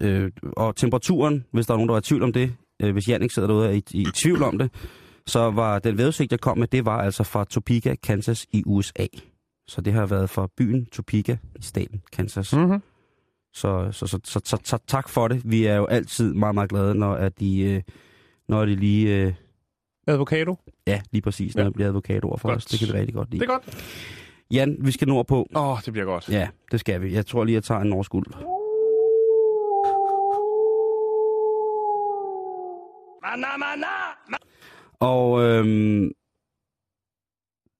[0.00, 3.08] øh, og temperaturen, hvis der er nogen, der er i tvivl om det, øh, hvis
[3.08, 4.70] Jannik sidder derude er i, i tvivl om det,
[5.26, 9.06] så var den vejrudsigt, jeg kom med, det var altså fra Topeka, Kansas i USA.
[9.68, 12.52] Så det har været fra byen Topeka i staten Kansas.
[12.54, 12.60] Mm.
[12.60, 12.82] Mm-hmm.
[13.54, 15.42] Så, så, så, så, så, så tak for det.
[15.50, 17.82] Vi er jo altid meget, meget glade, når at de, øh,
[18.48, 19.16] når de lige...
[19.26, 19.32] Øh,
[20.06, 20.56] Advokato.
[20.86, 21.70] ja, lige præcis, når Ja.
[21.70, 22.56] bliver advokatorer for Godt.
[22.56, 22.64] os.
[22.64, 23.40] Det kan vi rigtig godt lide.
[23.40, 23.84] Det er godt.
[24.50, 25.48] Jan, vi skal nordpå.
[25.56, 26.28] Åh, oh, det bliver godt.
[26.28, 27.12] Ja, det skal vi.
[27.14, 28.26] Jeg tror lige, jeg tager en norsk ulv.
[35.00, 36.10] Og øhm,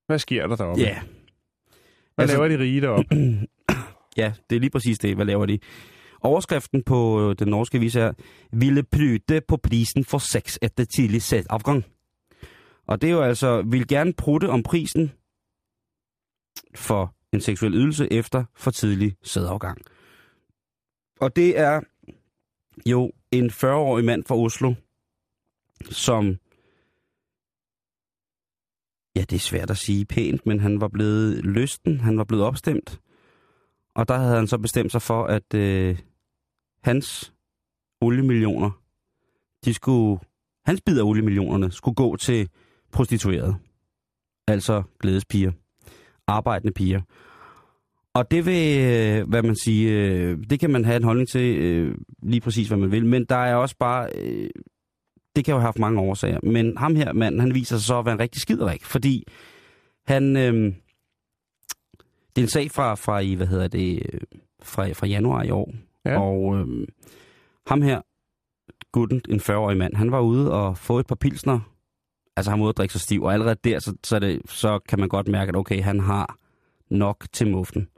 [0.06, 0.82] Hvad sker der deroppe?
[0.82, 1.00] ja,
[2.14, 3.14] Hvad altså- laver de rige deroppe?
[4.22, 5.14] ja, det er lige præcis det.
[5.16, 5.58] Hvad laver de?
[6.20, 8.12] Overskriften på øh, den norske avis er,
[8.52, 11.84] ville prytte på prisen for sex efter tidlig sætafgang.
[12.86, 15.12] Og det er jo altså, vil gerne prutte om prisen
[16.74, 19.78] for en seksuel ydelse efter for tidlig sædafgang.
[21.20, 21.80] Og det er
[22.86, 24.74] jo en 40-årig mand fra Oslo,
[25.90, 26.36] som,
[29.16, 32.44] ja, det er svært at sige pænt, men han var blevet lysten, han var blevet
[32.44, 33.00] opstemt.
[33.94, 35.98] Og der havde han så bestemt sig for, at øh,
[36.82, 37.32] hans
[38.00, 38.70] oliemillioner,
[39.64, 40.20] de skulle,
[40.64, 42.48] hans bid af oliemillionerne skulle gå til
[42.92, 43.56] prostituerede.
[44.46, 45.52] Altså glædespiger.
[46.26, 47.00] Arbejdende piger.
[48.14, 51.58] Og det vil, øh, hvad man siger, øh, det kan man have en holdning til
[51.58, 53.06] øh, lige præcis, hvad man vil.
[53.06, 54.50] Men der er også bare, øh,
[55.38, 56.38] det kan jo have haft mange årsager.
[56.42, 59.26] Men ham her manden, han viser sig så at være en rigtig skiderik, fordi
[60.06, 60.74] han, øh,
[62.36, 64.02] det er en sag fra, fra i, hvad hedder det,
[64.62, 65.72] fra, fra januar i år.
[66.04, 66.20] Ja.
[66.20, 66.86] Og øh,
[67.66, 68.00] ham her,
[68.92, 71.60] gutten, en 40-årig mand, han var ude og få et par pilsner.
[72.36, 74.78] Altså han var ude at drikke sig stiv, og allerede der, så, så, det, så
[74.78, 76.38] kan man godt mærke, at okay, han har
[76.90, 77.88] nok til muften.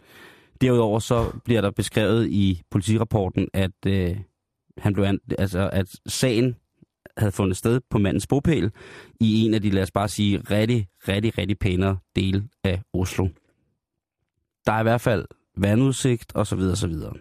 [0.61, 4.17] Derudover så bliver der beskrevet i politirapporten, at øh,
[4.79, 6.57] han blev an, altså at sagen
[7.21, 8.71] havde fundet sted på mandens bopæl
[9.21, 13.29] i en af de, lad os bare sige, rigtig, rigtig, rigtig pænere dele af Oslo.
[14.67, 17.15] Der er i hvert fald vandudsigt og så videre, så videre.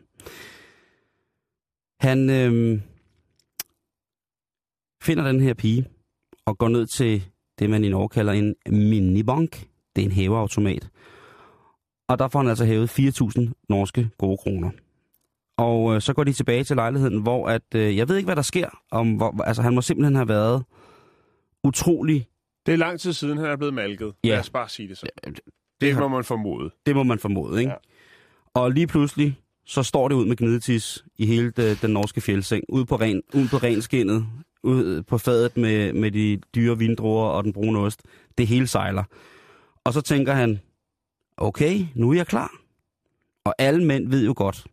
[2.00, 2.82] Han øh,
[5.04, 5.86] finder den her pige
[6.46, 7.24] og går ned til
[7.60, 9.68] det, man i Norge kalder en minibank.
[9.96, 10.90] Det er en hæveautomat.
[12.08, 14.72] Og der får han altså hævet 4.000 norske gode kroner.
[15.60, 18.36] Og øh, så går de tilbage til lejligheden, hvor at, øh, jeg ved ikke, hvad
[18.36, 18.70] der sker.
[18.92, 20.64] Om, hvor, altså, han må simpelthen have været
[21.64, 22.28] utrolig,
[22.66, 24.14] Det er lang tid siden, han er blevet malket.
[24.24, 24.30] Ja.
[24.30, 25.06] Lad os bare sige det så.
[25.26, 25.40] det
[25.82, 26.70] Det har- må man formode.
[26.86, 27.72] det må man formode, ikke?
[27.72, 27.76] Ja.
[28.56, 28.62] Ja.
[28.62, 32.64] Og lige pludselig, så står det ud med gnidetis i hele det, den norske fjeldseng,
[32.70, 34.26] ude på, ren, ude på renskinnet,
[34.64, 38.02] ude på fadet med, med de dyre vindruer og den brune ost.
[38.38, 39.04] Det hele sejler.
[39.84, 40.60] Og så tænker han,
[41.38, 42.52] okay, nu er jeg klar.
[43.46, 44.66] Og alle mænd ved jo godt,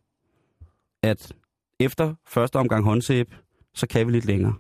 [1.03, 1.33] at
[1.81, 3.35] efter første omgang håndsæb,
[3.75, 4.55] så kan vi lidt længere.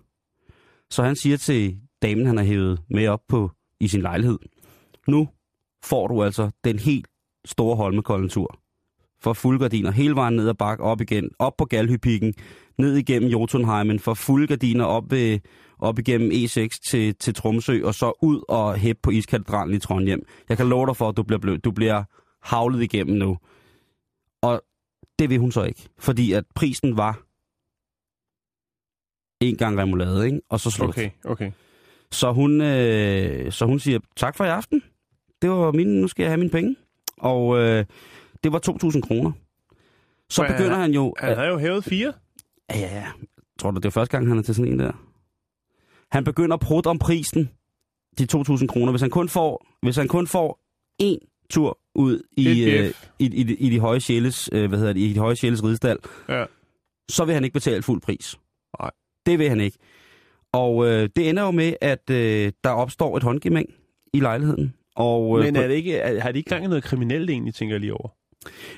[0.90, 4.38] Så han siger til damen, han har hævet med op på i sin lejlighed,
[5.08, 5.28] nu
[5.84, 7.06] får du altså den helt
[7.44, 8.58] store Holmenkollen-tur.
[9.20, 12.34] For fuldgardiner hele vejen ned ad bak, op igen, op på Galhypikken,
[12.78, 15.38] ned igennem Jotunheimen, for fuldgardiner op, ved,
[15.78, 20.22] op igennem E6 til, til Tromsø, og så ud og hæppe på iskatedralen i Trondheim.
[20.48, 21.58] Jeg kan love dig for, at du bliver, blød.
[21.58, 22.04] du bliver
[22.42, 23.38] havlet igennem nu.
[24.42, 24.62] Og
[25.18, 27.22] det vil hun så ikke, fordi at prisen var
[29.40, 30.40] en gang remoulade, ikke?
[30.48, 30.88] og så slut.
[30.88, 31.52] Okay, okay.
[32.12, 34.82] Så hun, øh, så hun siger, tak for i aften.
[35.42, 36.76] Det var min, nu skal jeg have mine penge.
[37.18, 37.84] Og øh,
[38.44, 39.32] det var 2.000 kroner.
[40.30, 41.14] Så Men begynder han jo...
[41.18, 42.12] Han havde jo hævet fire.
[42.70, 43.06] Ja, ja, ja.
[43.58, 44.92] Tror du, det er første gang, han er til sådan en der?
[46.10, 47.50] Han begynder at prutte om prisen,
[48.18, 48.92] de 2.000 kroner.
[48.92, 50.60] Hvis han kun får, hvis han kun får
[51.02, 55.00] én tur ud i, øh, i, i, i, de høje sjæles, øh, hvad hedder det,
[55.00, 56.44] i de høje sjæles ridestal, Ja.
[57.08, 58.38] så vil han ikke betale fuld pris.
[58.80, 58.90] Nej.
[59.26, 59.78] Det vil han ikke.
[60.52, 63.68] Og øh, det ender jo med, at øh, der opstår et håndgemæng
[64.12, 64.74] i lejligheden.
[64.96, 67.54] Og, øh, Men er det ikke, er, har de ikke gang i noget kriminelt egentlig,
[67.54, 68.08] tænker jeg lige over?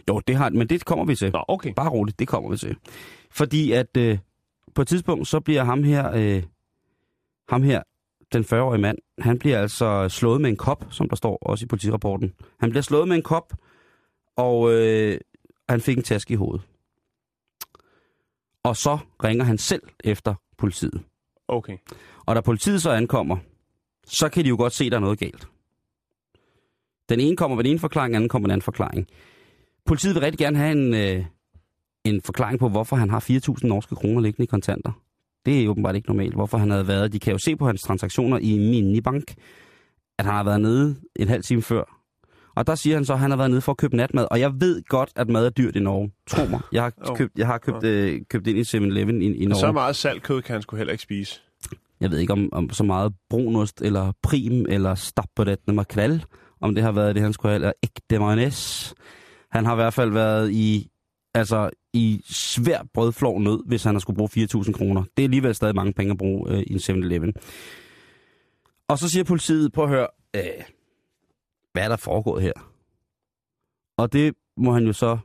[0.09, 1.33] Jo, det har men det kommer vi til.
[1.33, 1.73] Nå, okay.
[1.77, 2.77] Bare roligt, det kommer vi til.
[3.31, 4.19] Fordi at øh,
[4.75, 6.43] på et tidspunkt, så bliver ham her, øh,
[7.49, 7.83] ham her,
[8.33, 11.69] den 40-årige mand, han bliver altså slået med en kop, som der står også i
[11.69, 12.35] politirapporten.
[12.61, 13.55] Han bliver slået med en kop,
[14.37, 15.21] og øh,
[15.69, 16.63] han fik en taske i hovedet.
[18.63, 21.03] Og så ringer han selv efter politiet.
[21.49, 21.77] Okay.
[22.27, 23.37] Og da politiet så ankommer,
[24.07, 25.49] så kan de jo godt se, at der er noget galt.
[27.09, 29.07] Den ene kommer med den ene forklaring, den anden kommer med den anden forklaring.
[29.87, 31.25] Politiet vil rigtig gerne have en, øh,
[32.05, 34.93] en forklaring på, hvorfor han har 4.000 norske kroner liggende i kontanter.
[35.47, 37.13] Det er åbenbart ikke normalt, hvorfor han havde været.
[37.13, 39.35] De kan jo se på hans transaktioner i Minibank,
[40.19, 41.99] at han har været nede en halv time før.
[42.57, 44.27] Og der siger han så, at han har været nede for at købe natmad.
[44.31, 46.11] Og jeg ved godt, at mad er dyrt i Norge.
[46.27, 46.61] Tro mig.
[46.73, 49.61] Jeg har købt, jeg har købt, øh, købt ind i 7-Eleven i, i Norge.
[49.61, 51.41] Så meget saltkød kan han sgu heller ikke spise.
[52.01, 56.25] Jeg ved ikke om, om så meget brunost, eller prim, eller stabbedet med makrel,
[56.61, 58.95] om det har været det, han skulle have, eller ægte mayonnaise.
[59.51, 60.89] Han har i hvert fald været i,
[61.35, 64.31] altså, i svær brødflov nød, hvis han har skulle bruge
[64.65, 65.03] 4.000 kroner.
[65.17, 67.35] Det er alligevel stadig mange penge at bruge øh, i en 7-Eleven.
[68.89, 70.65] Og så siger politiet, prøv at høre, øh,
[71.73, 72.53] hvad er der foregået her?
[73.97, 75.19] Og det må han jo så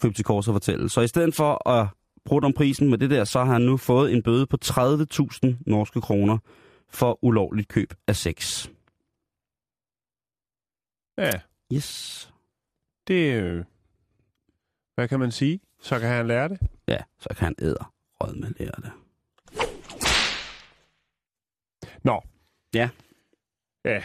[0.00, 0.88] krybe til kors og fortælle.
[0.88, 1.88] Så i stedet for at
[2.24, 5.54] bruge om prisen med det der, så har han nu fået en bøde på 30.000
[5.66, 6.38] norske kroner
[6.90, 8.68] for ulovligt køb af sex.
[11.18, 11.30] Ja,
[11.72, 12.32] Yes.
[13.08, 13.66] det...
[14.94, 15.60] Hvad kan man sige?
[15.80, 16.58] Så kan han lære det.
[16.88, 18.92] Ja, så kan han æder rød med lære det.
[22.04, 22.20] Nå.
[22.74, 22.88] Ja.
[23.84, 24.02] Ja.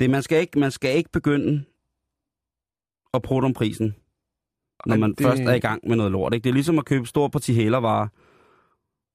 [0.00, 1.64] Det, man, skal ikke, man skal ikke begynde
[3.14, 3.94] at prutte om prisen,
[4.86, 6.34] når man det- først er i gang med noget lort.
[6.34, 6.44] Ikke?
[6.44, 8.08] Det er ligesom at købe stor parti hælervarer,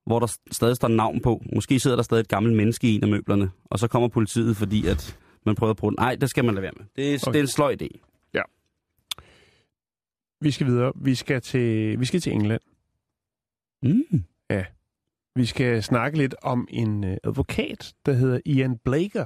[0.10, 1.44] hvor der stadig står navn på.
[1.56, 4.58] Måske sidder der stadig et gammelt menneske i en af møblerne, og så kommer politiet,
[4.58, 5.98] fordi at man prøver at bruge den.
[6.00, 6.86] Nej, det skal man lade være med.
[6.96, 7.18] Det er.
[7.24, 7.32] Okay.
[7.34, 7.88] det er en sløj idé.
[10.44, 10.94] Vi skal videre.
[10.96, 12.62] Vi skal til, vi skal til England.
[13.84, 14.24] Mm.
[15.36, 19.26] Vi skal snakke lidt om en øh, advokat, der hedder Ian Blaker.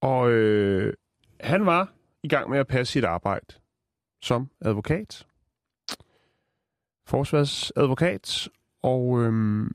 [0.00, 0.94] Og øh,
[1.40, 3.46] han var i gang med at passe sit arbejde
[4.22, 5.26] som advokat.
[7.06, 8.48] Forsvarsadvokat.
[8.82, 9.70] Og øh,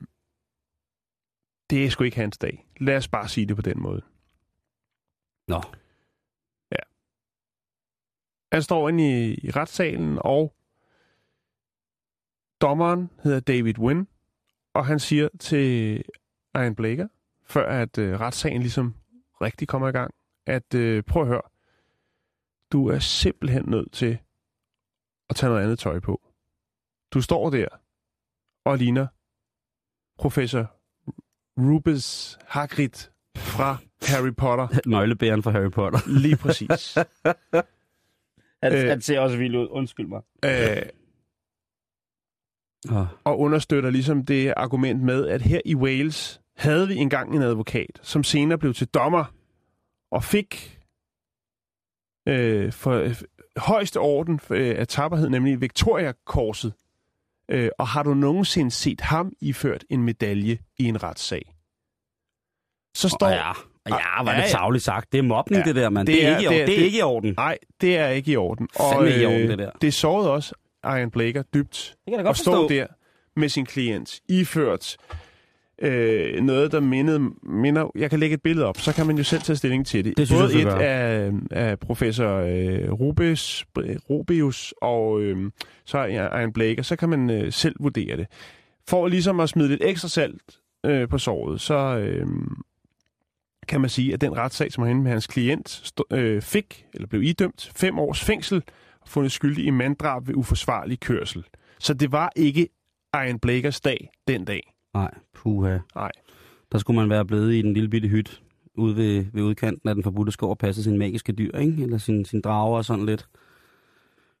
[1.70, 2.66] det er sgu ikke hans dag.
[2.80, 4.02] Lad os bare sige det på den måde.
[5.48, 5.62] Nå,
[8.52, 10.54] Han står inde i, i retssalen, og
[12.60, 14.08] dommeren hedder David Wynn,
[14.74, 15.96] og han siger til
[16.54, 17.08] Ian Blaker,
[17.44, 18.94] før at øh, retssagen ligesom
[19.42, 20.14] rigtig kommer i gang,
[20.46, 21.42] at øh, prøv at høre,
[22.72, 24.18] du er simpelthen nødt til
[25.30, 26.20] at tage noget andet tøj på.
[27.12, 27.68] Du står der
[28.64, 29.06] og ligner
[30.18, 30.74] professor
[31.58, 34.68] Rubens Hagrid fra Harry Potter.
[34.90, 35.98] nøglebæren for Harry Potter.
[36.06, 36.98] Lige præcis.
[38.62, 38.88] Han, Øh.
[38.88, 39.68] han ser også vild ud.
[39.70, 40.22] Undskyld mig.
[40.44, 40.82] øh,
[42.90, 43.06] Oh.
[43.24, 47.98] og understøtter ligesom det argument med, at her i Wales havde vi engang en advokat,
[48.02, 49.24] som senere blev til dommer
[50.10, 50.80] og fik
[52.28, 53.14] øh, for øh,
[53.56, 56.72] højeste orden øh, af tapperhed, nemlig Victoria-korset.
[57.50, 61.54] Øh, og har du nogensinde set ham iført en medalje i en retssag?
[62.96, 63.26] Så står...
[63.26, 63.52] Oh, ja.
[63.96, 64.48] Ja, var Ja, det ja.
[64.48, 65.12] savligt sagt.
[65.12, 66.06] Det er mobning, Ja, ja, det der, mand.
[66.06, 66.56] det Det, er, ikke i orden.
[66.56, 67.34] det er- det er ikke i orden.
[67.36, 68.68] Nej, det er ikke i orden.
[68.92, 69.70] Fandme ikke i orden, det der.
[69.82, 72.86] Det sårede også Ian Blaker dybt Det kan jeg at stå der
[73.36, 74.96] med sin klient, iført
[75.82, 77.90] øh, noget, der mindede, minder...
[77.94, 80.16] Jeg kan lægge et billede op, så kan man jo selv tage stilling til det.
[80.16, 83.64] Det synes Både jeg, et af, af professor øh, Rubes,
[84.10, 85.50] Rubius og øh,
[85.84, 88.26] så er Ian Blaker, så kan man øh, selv vurdere det.
[88.88, 90.42] For ligesom at smide lidt ekstra salt
[90.86, 92.26] øh, på såret, så øh,
[93.68, 97.22] kan man sige, at den retssag, som han med hans klient øh, fik, eller blev
[97.22, 98.62] idømt, fem års fængsel,
[99.00, 101.44] og fundet skyldig i manddrab ved uforsvarlig kørsel.
[101.78, 102.68] Så det var ikke
[103.14, 104.74] Ian Blakers dag den dag.
[104.94, 105.78] Nej, puha.
[105.94, 106.10] Nej.
[106.72, 108.42] Der skulle man være blevet i den lille bitte hyt
[108.74, 111.82] ude ved, ved udkanten af den forbudte skov og passe sine magiske dyr, ikke?
[111.82, 113.28] Eller sin, sin drager og sådan lidt.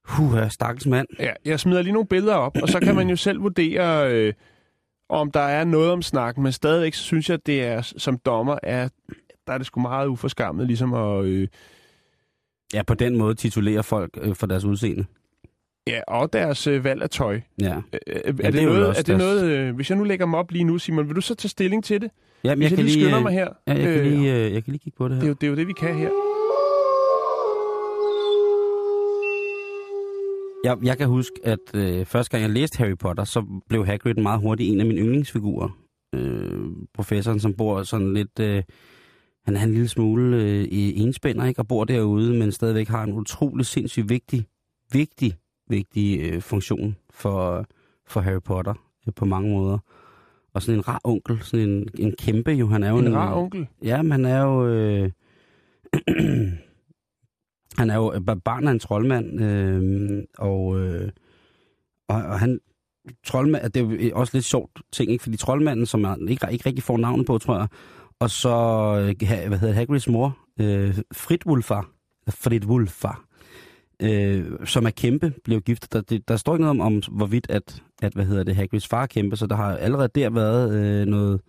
[0.08, 1.08] Puha, stakkels mand.
[1.18, 4.32] Ja, jeg smider lige nogle billeder op, og så kan man jo selv vurdere, øh,
[5.08, 8.18] om der er noget om snakken, men stadigvæk så synes jeg, at det er, som
[8.18, 8.88] dommer, er,
[9.46, 11.24] der er det sgu meget uforskammet, ligesom at...
[11.24, 11.48] Øh,
[12.74, 15.04] Ja, på den måde titulerer folk øh, for deres udseende.
[15.86, 17.40] ja, og deres øh, valg af tøj.
[17.60, 17.76] Ja.
[17.76, 20.04] Øh, er, det det er jo noget, er det deres- noget øh, hvis jeg nu
[20.04, 22.10] lægger mig op lige nu, Simon, vil du så tage stilling til det?
[22.44, 23.48] Jamen, Hvis jeg, lige skynder øh, mig her.
[23.66, 25.28] Ja, jeg kan, øh, lige, øh, jeg kan lige kigge på det det, er her.
[25.28, 26.10] jo, det er jo det, vi kan her.
[30.64, 34.14] Jeg, jeg kan huske, at øh, første gang jeg læste Harry Potter, så blev Hagrid
[34.14, 35.68] meget hurtigt en af mine yndlingsfigurer.
[36.14, 38.40] Øh, professoren, som bor sådan lidt...
[38.40, 38.62] Øh,
[39.44, 41.60] han er en lille smule øh, i enspænder, ikke?
[41.60, 44.46] Og bor derude, men stadigvæk har en utrolig sindssygt vigtig,
[44.92, 45.34] vigtig,
[45.68, 47.64] vigtig øh, funktion for,
[48.06, 48.74] for Harry Potter
[49.06, 49.78] øh, på mange måder.
[50.54, 52.66] Og sådan en rar onkel, sådan en, en kæmpe jo.
[52.66, 53.66] Han er jo En rar onkel.
[53.82, 54.66] Ja, men han er jo...
[54.66, 55.10] Øh,
[57.78, 61.10] Han er jo øh, barn af en troldmand, øh, og, øh,
[62.08, 62.60] og, og han...
[63.26, 65.22] Troldmand, det er jo øh, også lidt sjovt ting, ikke?
[65.22, 67.68] Fordi troldmanden, som man ikke, ikke rigtig får navnet på, tror jeg,
[68.20, 68.48] og så,
[69.00, 71.90] øh, hvad hedder det, Hagrids mor, øh, Fritwulfar,
[72.28, 73.24] Fritwulfar,
[74.02, 75.92] øh, som er kæmpe, blev gift.
[75.92, 78.88] Der, det, der står ikke noget om, om hvorvidt, at, at hvad hedder det, Hagrids
[78.88, 81.40] far er kæmpe, så der har allerede der været øh, noget,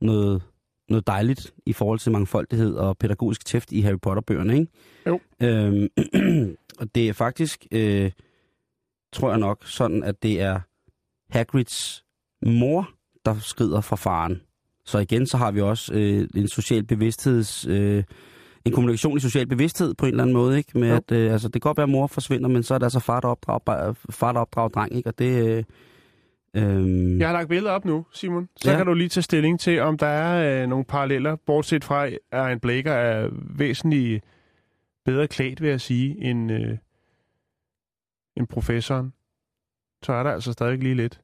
[0.00, 0.42] noget,
[0.88, 4.72] noget dejligt i forhold til mangfoldighed og pædagogisk tæft i Harry Potter-bøgerne, ikke?
[5.06, 5.20] Jo.
[5.42, 5.88] Øhm,
[6.80, 8.10] og det er faktisk, øh,
[9.12, 10.60] tror jeg nok, sådan, at det er
[11.30, 12.04] Hagrids
[12.46, 12.90] mor,
[13.24, 14.40] der skrider fra faren.
[14.86, 17.66] Så igen, så har vi også øh, en social bevidstheds...
[17.66, 18.04] Øh,
[18.64, 20.78] en kommunikation i social bevidsthed på en eller anden måde, ikke?
[20.78, 20.94] Med Jo.
[20.94, 23.00] at, øh, altså, det kan godt være, at mor forsvinder, men så er det altså
[23.00, 25.08] far, der opdrager, far, der opdrager dreng, ikke?
[25.08, 25.48] Og det...
[25.48, 25.64] Øh,
[26.54, 28.48] øh, Jeg har lagt billeder op nu, Simon.
[28.56, 28.76] Så Ja.
[28.76, 32.52] kan du lige tage stilling til, om der er øh, nogle paralleller, bortset fra, at
[32.52, 34.24] en Blaker er væsentligt
[35.04, 36.76] bedre klædt, vil jeg sige, end, øh,
[38.36, 39.12] end professoren.
[40.02, 41.20] Så er der altså stadig lige lidt.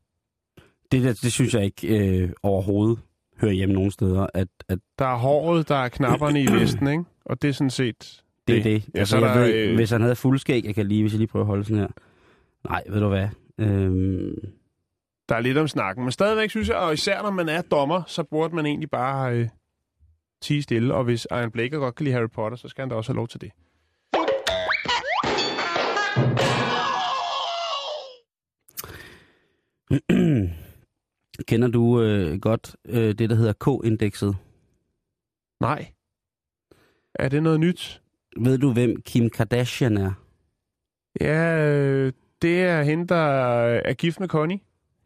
[0.93, 2.99] det, der, det synes jeg ikke øh, overhovedet
[3.41, 7.05] hører hjemme nogen steder, at, at Der er håret, der er knapperne i vesten, ikke?
[7.25, 8.23] Og det er sådan set...
[8.49, 8.89] det er det.
[8.95, 11.13] Ja, altså, så jeg der, ved, øh, Hvis han havde fuldskæg, jeg kan lige, hvis
[11.13, 11.89] jeg lige prøver at holde sådan her.
[12.69, 13.29] Nej, ved du hvad?
[13.59, 14.35] Øhm,
[15.29, 16.05] Der er lidt om snakken.
[16.05, 19.35] Men stadigvæk synes jeg, og især når man er dommer, så burde man egentlig bare
[19.37, 19.49] øh,
[20.43, 20.95] tige stille.
[20.95, 23.17] Og hvis Iron Blaker godt kan lide Harry Potter, så skal han da også have
[23.17, 23.51] lov til det.
[31.49, 34.37] kender du øh, godt øh, det, der hedder K-indekset?
[35.61, 35.93] Nej.
[37.15, 38.03] Er det noget nyt?
[38.37, 40.13] Ved du, hvem Kim Kardashian er?
[41.21, 42.13] Ja, øh,
[42.43, 43.25] det er hende, der
[43.75, 44.59] er gift med Connie.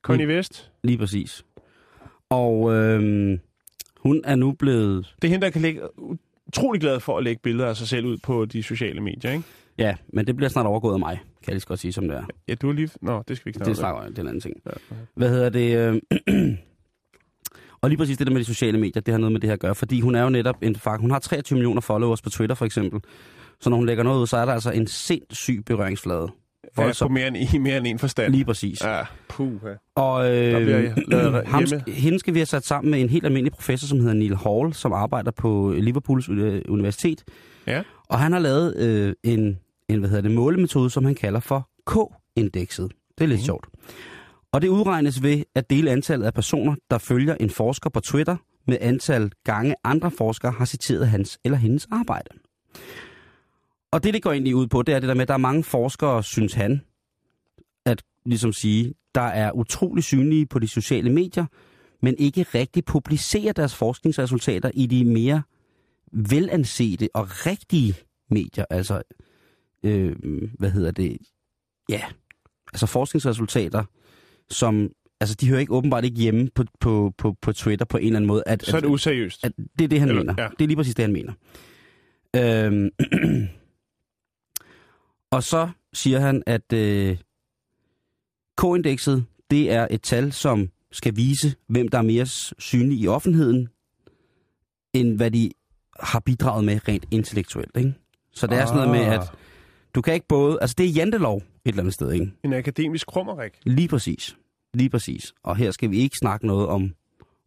[0.02, 0.32] Connie Mm.
[0.32, 0.70] West.
[0.84, 1.44] Lige præcis.
[2.30, 3.38] Og øh,
[4.00, 5.14] hun er nu blevet...
[5.22, 5.80] Det er hende, der kan lægge
[6.48, 9.44] utrolig glad for at lægge billeder af sig selv ud på de sociale medier, ikke?
[9.78, 12.16] Ja, men det bliver snart overgået af mig, kan jeg lige godt sige, som det
[12.16, 12.24] er.
[12.48, 12.88] Ja, du er lige...
[13.02, 13.82] Nå, det skal vi ikke snakke Det om.
[13.82, 14.54] snakker jeg, det er en anden ting.
[14.66, 15.02] Ja, okay.
[15.14, 15.76] Hvad hedder det?
[16.36, 16.56] Øh,
[17.82, 19.54] og lige præcis det der med de sociale medier, det har noget med det her
[19.54, 21.00] at gøre, fordi hun er jo netop en fakt.
[21.00, 23.00] Hun har 23 millioner followers på Twitter for eksempel.
[23.60, 26.28] Så når hun lægger noget ud, så er der altså en sindssyg berøringsflade.
[26.64, 27.12] Ja, på Voldsomt.
[27.12, 28.32] mere end, i mere end en forstand.
[28.32, 28.84] Lige præcis.
[28.84, 29.52] Ja, puh.
[29.64, 30.02] Ja.
[30.02, 31.84] Og øh, Der bliver lavet ham, hjemme.
[31.92, 34.74] hende skal vi have sat sammen med en helt almindelig professor, som hedder Neil Hall,
[34.74, 37.24] som arbejder på Liverpools øh, Universitet.
[37.66, 37.82] Ja.
[38.08, 41.68] Og han har lavet øh, en, en hvad hedder det, målemetode, som han kalder for
[41.86, 42.92] K-indekset.
[43.18, 43.44] Det er lidt mm.
[43.44, 43.66] sjovt.
[44.52, 48.36] Og det udregnes ved at dele antallet af personer, der følger en forsker på Twitter,
[48.66, 52.28] med antal gange andre forskere har citeret hans eller hendes arbejde.
[53.92, 55.38] Og det, det går egentlig ud på, det er det der med, at der er
[55.38, 56.80] mange forskere, synes han,
[57.86, 61.46] at ligesom sige, der er utrolig synlige på de sociale medier,
[62.02, 65.42] men ikke rigtig publicerer deres forskningsresultater i de mere
[66.12, 67.94] velansete og rigtige
[68.30, 68.64] medier.
[68.70, 69.02] Altså,
[69.82, 70.16] øh,
[70.58, 71.18] hvad hedder det?
[71.88, 72.02] Ja,
[72.72, 73.84] altså forskningsresultater,
[74.50, 78.04] som, altså de hører ikke åbenbart ikke hjemme på, på, på, på Twitter på en
[78.06, 78.42] eller anden måde.
[78.46, 79.44] At, Så er det useriøst.
[79.44, 80.34] at det er det, han Eller- mener.
[80.42, 80.48] ja.
[80.58, 81.32] Det er lige præcis det, han mener.
[82.36, 82.90] Øhm,
[85.30, 87.16] og så siger han, at øh,
[88.58, 92.26] K-indekset, det er et tal, som skal vise, hvem der er mere
[92.58, 93.68] synlig i offentligheden,
[94.94, 95.50] end hvad de
[96.00, 97.76] har bidraget med rent intellektuelt.
[97.76, 97.94] Ikke?
[98.32, 99.14] Så det er sådan noget med, Ah.
[99.14, 99.32] at
[99.94, 100.58] du kan ikke både...
[100.60, 102.32] Altså, det er jantelov et eller andet sted, ikke?
[102.44, 103.52] En akademisk krummerik.
[103.64, 104.36] Lige præcis.
[104.74, 105.32] Lige præcis.
[105.42, 106.94] Og her skal vi ikke snakke noget om,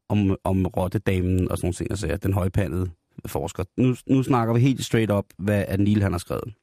[0.10, 2.90] om, om rottedamen og sådan nogle ting, altså den højpandede
[3.26, 3.64] forsker.
[3.78, 6.54] Nu, nu snakker vi helt straight up, hvad at Neil han har skrevet.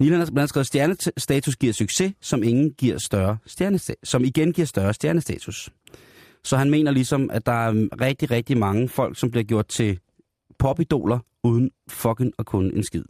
[0.00, 4.52] Neil han har blandt skrevet, stjernestatus giver succes, som ingen giver større stjernestatus, som igen
[4.52, 5.70] giver større stjernestatus.
[6.44, 9.98] Så han mener ligesom, at der er rigtig, rigtig mange folk, som bliver gjort til
[10.58, 13.04] popidoler, uden fucking at kunne en skid.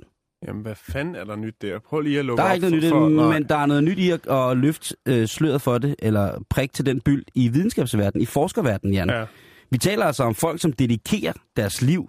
[0.46, 1.78] Jamen, hvad fanden er der nyt der?
[1.78, 3.38] Prøv lige at lukke Der er op ikke noget nyt, for, for, nej.
[3.38, 6.72] men der er noget nyt i at, at løfte øh, sløret for det, eller prik
[6.72, 9.10] til den byld i videnskabsverdenen, i forskerverdenen, Jan.
[9.10, 9.24] Ja.
[9.70, 12.08] Vi taler altså om folk, som dedikerer deres liv,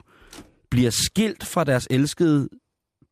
[0.72, 2.50] bliver skilt fra deres elskede,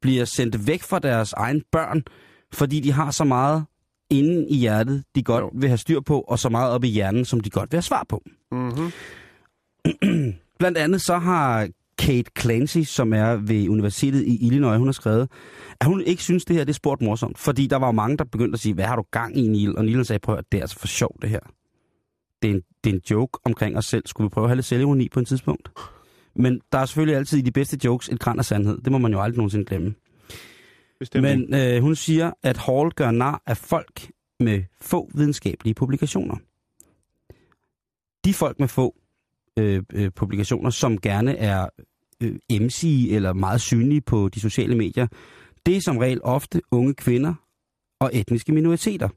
[0.02, 2.04] bliver sendt væk fra deres egen børn,
[2.54, 3.66] fordi de har så meget
[4.10, 5.52] inde i hjertet, de godt Jo.
[5.54, 7.82] vil have styr på, og så meget op i hjernen, som de godt vil have
[7.82, 8.24] svar på.
[8.52, 8.92] Mm-hmm.
[10.60, 11.68] Blandt andet så har
[11.98, 15.30] Kate Clancy, som er ved Universitetet i Illinois, hun har skrevet,
[15.82, 17.38] at hun ikke synes, det her det er sport morsomt.
[17.38, 19.78] Fordi der var jo mange, der begyndte at sige, hvad har du gang i, Neil?
[19.78, 21.40] Og Neil sagde, prøv at det er altså for sjovt, det her.
[22.42, 24.04] Det er, en, det er en joke omkring os selv.
[24.06, 25.72] Skulle vi prøve at have lidt selvironi på et tidspunkt?
[26.38, 28.78] Men der er selvfølgelig altid i de bedste jokes et græn af sandhed.
[28.78, 29.96] Det må man jo aldrig nogensinde glemme.
[31.00, 36.36] Bestemt Men øh, hun siger, at Hall gør nar af folk med få videnskabelige publikationer.
[38.26, 38.96] De folk med få
[39.60, 41.68] øh, øh, publikationer, som gerne er
[42.24, 45.08] øh, MC eller meget synlige på de sociale medier,
[45.66, 47.34] Det er som regel ofte unge kvinder
[48.00, 49.10] og etniske minoriteter.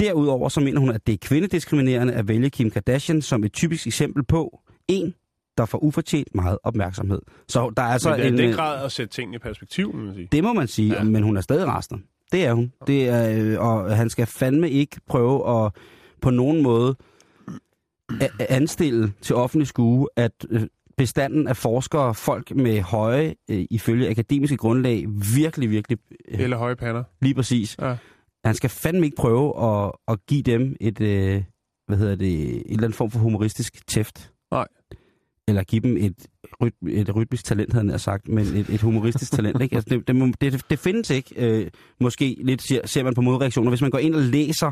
[0.00, 3.86] Derudover så mener hun, at det er kvindediskriminerende at vælge Kim Kardashian som et typisk
[3.86, 5.14] eksempel på en,
[5.58, 7.20] der får ufortjent meget opmærksomhed.
[7.48, 8.34] Så der er altså Men det er en...
[8.34, 10.28] i den øh, grad at sætte tingene i perspektiv, må man sige.
[10.32, 11.02] Det må man sige, Ja.
[11.02, 12.04] men hun er stadig resten.
[12.32, 12.72] Det er hun.
[12.86, 15.72] Det er, øh, og han skal fandme ikke prøve at
[16.22, 16.96] på nogen måde
[18.48, 20.62] anstille til offentlig skue, at øh,
[20.96, 25.04] bestanden af forskere, folk med høje, øh, ifølge akademiske grundlag,
[25.36, 25.98] virkelig, virkelig,
[26.28, 27.02] øh, Eller høje pander.
[27.22, 27.96] lige præcis, Ja.
[28.44, 31.42] han skal fandme ikke prøve at, at give dem et, øh,
[31.86, 34.32] hvad hedder det, en eller anden form for humoristisk tæft.
[34.50, 34.66] Nej.
[35.48, 36.26] Eller give dem et,
[36.62, 39.62] ryt- et rytmisk talent, havde jeg sagt, men et, et humoristisk talent.
[39.62, 39.76] Ikke?
[39.76, 41.34] Altså, det, det, det, det findes ikke.
[41.36, 41.70] Øh,
[42.00, 43.70] måske lidt ser, ser man på modreaktioner.
[43.70, 44.70] Hvis man går ind og læser,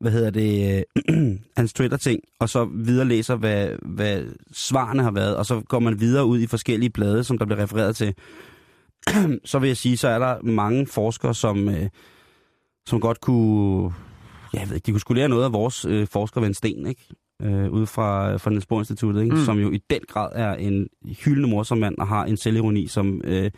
[0.00, 5.36] hvad hedder det, øh, hans Twitter-ting, og så videre læser, hvad, hvad svarene har været,
[5.36, 8.14] og så går man videre ud i forskellige blade, som der bliver refereret til,
[9.44, 11.88] så vil jeg sige, så er der mange forskere, som, øh,
[12.86, 13.92] som godt kunne,
[14.54, 17.08] ja, jeg ved ikke, de kunne skulle lære noget af vores øh, forskerven Sten, ikke?
[17.42, 19.36] Øh, ude fra, fra Niels Bohr Instituttet, ikke?
[19.36, 19.42] Mm.
[19.42, 20.88] Som jo i den grad er en
[21.24, 23.50] hyldende morsom mand og har en selvironi, som øh,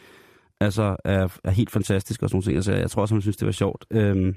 [0.61, 2.57] altså er, er helt fantastisk og sådan nogle ting.
[2.57, 3.87] Altså, jeg tror også, han synes, det var sjovt.
[3.91, 4.35] Øhm,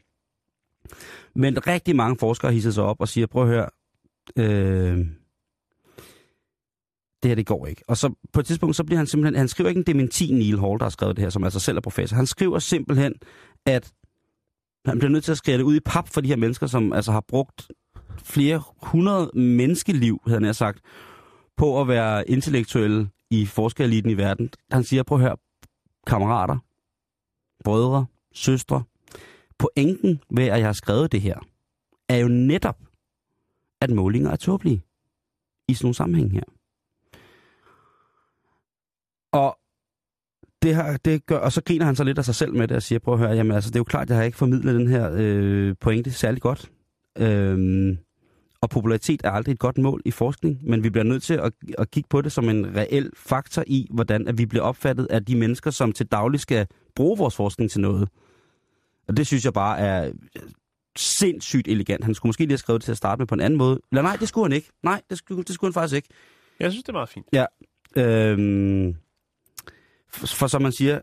[1.36, 3.70] men rigtig mange forskere hisser sig op og siger, prøv at høre,
[4.38, 4.98] øh,
[7.24, 7.84] det her, det går ikke.
[7.88, 10.60] Og så på et tidspunkt, så bliver han simpelthen, han skriver ikke en dementi, Neil
[10.60, 12.16] Hall, der har skrevet det her, som altså selv er professor.
[12.16, 13.14] Han skriver simpelthen,
[13.66, 13.92] at
[14.86, 16.94] han bliver nødt til at skrive det ud i pap for de her mennesker, som
[16.94, 17.68] altså har brugt
[18.24, 20.80] flere hundrede menneskeliv, havde han sagt,
[21.58, 24.50] på at være intellektuelle i forskereliten i verden.
[24.72, 25.38] Han siger, prøv at høre,
[26.08, 26.58] kammerater,
[27.64, 28.84] brødre, søstre,
[29.58, 31.40] pointen ved, at jeg har skrevet det her,
[32.10, 32.78] er jo netop,
[33.82, 34.84] at målinger er tåbelige
[35.68, 36.44] i sådan nogle sammenhæng her.
[39.32, 39.58] Og
[40.62, 42.78] det her, det gør, og så griner han så lidt af sig selv med det
[42.78, 44.76] og siger, prøv at høre, jamen altså, det er jo klart, jeg har ikke formidlet
[44.76, 46.72] den her øh, pointe særlig godt.
[47.18, 47.98] Øhm,
[48.62, 51.54] og popularitet er aldrig et godt mål i forskning, men vi bliver nødt til at,
[51.78, 55.26] at kigge på det som en reel faktor i, hvordan at vi bliver opfattet af
[55.26, 58.10] de mennesker, som til daglig skal bruge vores forskning til noget.
[59.08, 60.12] Og det synes jeg bare er
[60.98, 62.04] sindssygt elegant.
[62.04, 63.80] Han skulle måske lige have skrevet det til at starte med på en anden måde.
[63.92, 64.70] Eller nej, det skulle han ikke.
[64.84, 66.10] Nej, det skulle, det skulle han faktisk ikke.
[66.60, 67.26] Jeg synes, det er meget fint.
[67.96, 68.96] Øhm,
[70.10, 71.00] for, for som man siger,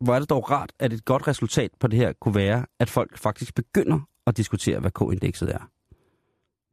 [0.00, 2.90] hvor er det dog rart, at et godt resultat på det her kunne være, at
[2.90, 5.70] folk faktisk begynder at diskutere, hvad K-indekset er.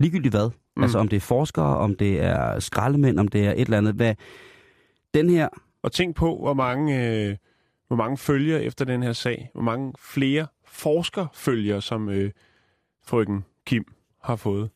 [0.02, 0.49] Ligegyldigt hvad.
[0.76, 0.84] Mm.
[0.84, 3.95] Altså om det er forskere, om det er skraldemænd, om det er et eller andet.
[3.95, 4.16] Hvad
[5.14, 5.49] den her...
[5.84, 7.36] Og tænk på, hvor mange, øh,
[7.88, 9.49] hvor mange følger efter den her sag.
[9.54, 12.32] Hvor mange flere forskerfølger, som øh,
[13.04, 13.84] frøken Kim
[14.24, 14.70] har fået.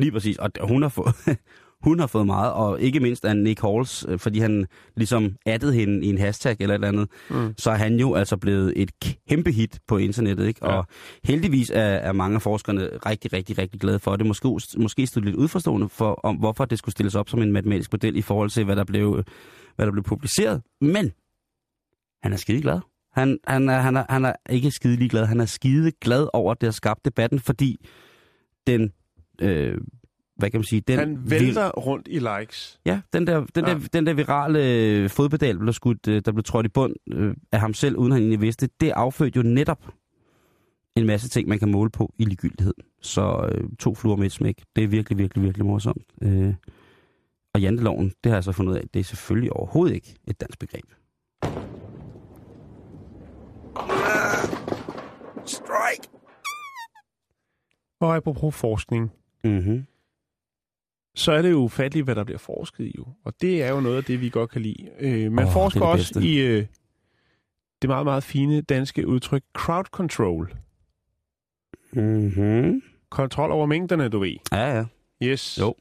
[0.00, 0.38] Lige præcis.
[0.38, 1.14] Og hun har fået,
[1.82, 4.66] hun har fået meget, og ikke mindst af Nick Halls, øh, fordi han
[4.96, 7.54] ligesom addede hende i en hashtag eller et eller andet, Mm.
[7.58, 8.90] så er han jo altså blevet et
[9.28, 10.60] kæmpe hit på internettet, ikke?
[10.66, 10.72] Ja.
[10.72, 10.86] Og
[11.24, 14.26] heldigvis er, er mange af forskerne rigtig, rigtig, rigtig glade for det.
[14.26, 17.92] Måske, måske stod lidt udforstående for, om hvorfor det skulle stilles op som en matematisk
[17.92, 19.24] model i forhold til, hvad der blev,
[19.76, 20.62] hvad der blev publiceret.
[20.80, 21.12] Men
[22.22, 22.80] han er skide glad.
[23.12, 26.52] Han, han, er, han, er, han er ikke skide glad, han er skide glad over,
[26.52, 27.86] at det har skabt debatten, fordi
[28.66, 28.92] den,
[29.42, 29.78] øh,
[30.40, 30.98] hvad kan man sige, den...
[30.98, 32.80] Han vælter rundt i likes.
[32.86, 33.72] Ja, den der, den, Ja.
[33.74, 36.94] der, den der virale øh, fodpedal, der blev, skudt, øh, der blev trådt i bund
[37.12, 39.92] øh, af ham selv, uden han egentlig vidste det, det affødte jo netop
[40.96, 42.74] en masse ting, man kan måle på i ligegyldighed.
[43.00, 46.04] Så øh, to fluer med et smæk, det er virkelig, virkelig, virkelig morsomt.
[46.22, 46.54] Øh,
[47.54, 50.40] og janteloven, det har jeg så fundet ud af, det er selvfølgelig overhovedet ikke et
[50.40, 50.84] dansk begreb.
[55.46, 56.08] Strike!
[58.00, 59.10] Og apropos forskning,
[59.44, 59.86] Mm-hmm.
[61.14, 62.94] Så er det jo ufatteligt, hvad der bliver forsket i.
[62.98, 63.06] Jo.
[63.24, 64.88] Og det er jo noget af det, vi godt kan lide.
[65.00, 66.66] Øh, man oh, forsker det det også i øh,
[67.82, 70.54] det meget, meget fine danske udtryk crowd control.
[71.92, 72.82] Mm-hmm.
[73.10, 74.36] Kontrol over mængderne, du ved.
[74.52, 74.84] Ja, ja.
[75.22, 75.58] Yes.
[75.60, 75.74] Jo.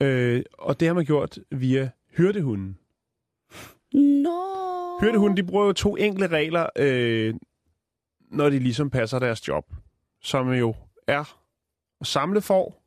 [0.00, 2.78] Øh, og det har man gjort via hyrdehunden.
[3.92, 4.98] Nå.
[5.00, 7.34] Hyrdehunden, de bruger jo to enkle regler, øh,
[8.30, 9.64] når de ligesom passer deres job.
[10.22, 10.74] Som jo
[11.06, 11.38] er
[12.00, 12.81] at samle får,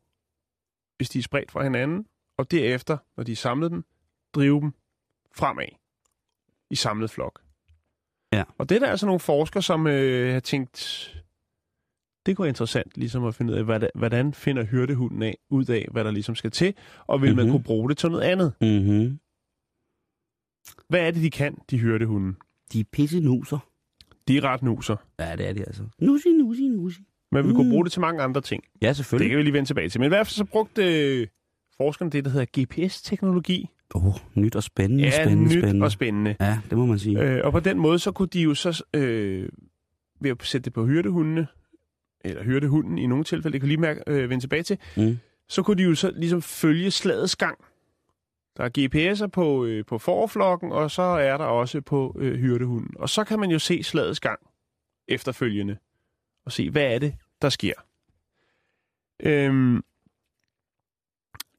[0.97, 2.05] hvis de er spredt fra hinanden,
[2.37, 3.83] og derefter, når de er samlet dem,
[4.35, 4.71] drive dem
[5.35, 5.67] fremad
[6.69, 7.41] i samlet flok.
[8.33, 8.43] Ja.
[8.57, 10.75] Og det er der altså nogle forskere, som øh, har tænkt,
[12.25, 15.87] det kunne være interessant ligesom at finde ud af, hvordan finder hyrdehunden af, ud af,
[15.91, 16.73] hvad der ligesom skal til,
[17.07, 17.35] og vil mm-hmm.
[17.37, 17.51] man Mhm.
[17.53, 18.53] kunne bruge det til noget andet.
[18.61, 19.19] Mm-hmm.
[20.89, 22.35] Hvad er det, de kan, de hyrdehunde?
[22.73, 23.59] De er pisse nuser.
[24.27, 24.95] De er ret nuser.
[25.19, 25.83] Ja, det er de altså.
[25.99, 27.01] Nusi, nusi, nusi.
[27.43, 27.69] Men vi kunne Mm.
[27.71, 28.63] bruge det til mange andre ting.
[28.81, 29.29] Ja, Det selvfølgelig.
[29.29, 29.99] kan vi lige vende tilbage til.
[30.01, 30.83] Men i hvert fald så brugte
[31.21, 31.27] øh,
[31.77, 33.69] forskerne det, der hedder GPS-teknologi.
[33.95, 35.85] Åh, oh, nyt og spændende, Ja, spændende, nyt spændende.
[35.85, 36.35] og spændende.
[36.39, 37.21] Ja, det må man sige.
[37.21, 39.49] Øh, og på den måde, så kunne de jo så, øh,
[40.21, 41.47] ved at sætte det på hyrdehundene,
[42.25, 45.17] eller hyrdehunden i nogle tilfælde, det kan lige mærke, øh, vende tilbage til, Mm.
[45.49, 47.57] så kunne de jo så ligesom følge slagets gang.
[48.57, 52.91] Der er GPS'er på, øh, på forflokken, og så er der også på øh, hyrdehunden.
[52.99, 54.39] Og så kan man jo se slagets gang
[55.07, 55.77] efterfølgende,
[56.45, 57.73] og se, hvad er det, der sker.
[59.19, 59.83] Øhm,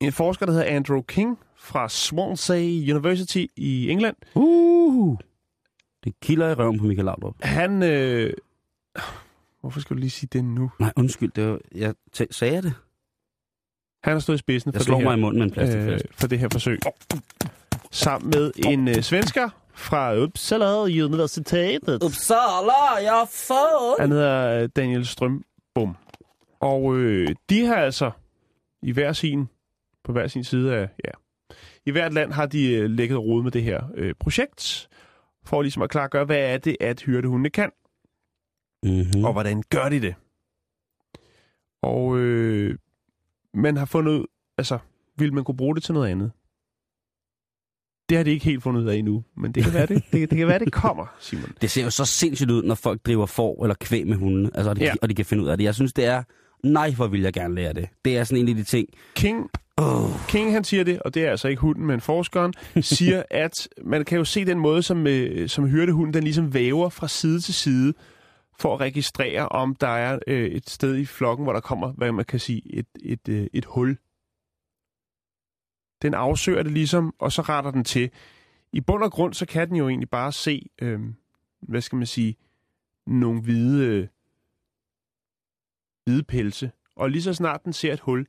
[0.01, 5.19] en forsker, der hedder Andrew King fra Swansea University i England, Uh,
[6.05, 7.35] det kilder i røven på Michael Laudrup.
[7.43, 7.83] han...
[7.83, 8.33] Øh,
[9.61, 10.71] hvorfor skal du lige sige det nu?
[10.79, 12.75] Nej, undskyld, det var, jeg t- sagde jeg det.
[14.05, 15.11] Han har stået i spidsen Jeg for slår det her.
[15.11, 16.09] mig i munden med en plastikflaske.
[16.09, 16.79] øh, for det her forsøg.
[17.91, 22.03] Sammen med en øh, svensker fra Uppsala Universitetet.
[22.03, 23.97] Uppsala, jeg har fået!
[24.01, 25.07] Han hedder øh, Daniel
[25.77, 25.97] Strømbom.
[26.61, 28.11] Og øh, de har altså
[28.83, 29.49] i hver sin,
[30.05, 31.11] på hver sin side af, ja,
[31.87, 34.89] i hvert land har de øh, lægget rod med det her øh, projekt,
[35.45, 37.71] for ligesom at klargøre, hvad er det, at hyrdehundene kan,
[38.83, 39.25] Mm-hmm.
[39.25, 40.15] og hvordan gør de det.
[41.83, 42.79] Og øh,
[43.55, 44.27] man har fundet ud,
[44.59, 44.79] altså,
[45.19, 46.33] vil man kunne bruge det til noget andet?
[48.09, 50.31] Det har de ikke helt fundet ud af endnu, men det kan være, det, det,
[50.31, 51.53] det, kan være, det kommer, Simon.
[51.61, 54.71] Det ser jo så sindssygt ud, når folk driver får eller kvæg med hunde, altså,
[54.71, 54.95] og, de, ja.
[55.03, 55.65] og de kan finde ud af det.
[55.65, 56.23] Jeg synes, det er,
[56.63, 57.89] nej, hvor vil jeg gerne lære det.
[58.05, 58.89] Det er sådan en af de ting.
[59.15, 60.11] King, Oh.
[60.29, 64.05] King han siger det, og det er altså ikke hunden, men forskeren, siger, at man
[64.05, 67.55] kan jo se den måde, som, øh, som hyrdehunden den ligesom væver fra side til
[67.55, 67.95] side,
[68.61, 72.13] for at registrere, om der er øh, et sted i flokken, hvor der kommer, hvad
[72.13, 73.97] man kan sige, et, et, øh, et hul.
[76.03, 78.11] Den afsøger det ligesom, og så retter den til.
[78.73, 81.01] I bund og grund, så kan den jo egentlig bare se, øh,
[81.61, 82.37] hvad skal man sige,
[83.07, 84.09] nogle hvide, øh,
[86.05, 86.71] hvide pelse.
[86.97, 88.27] Og lige så snart den ser et hul,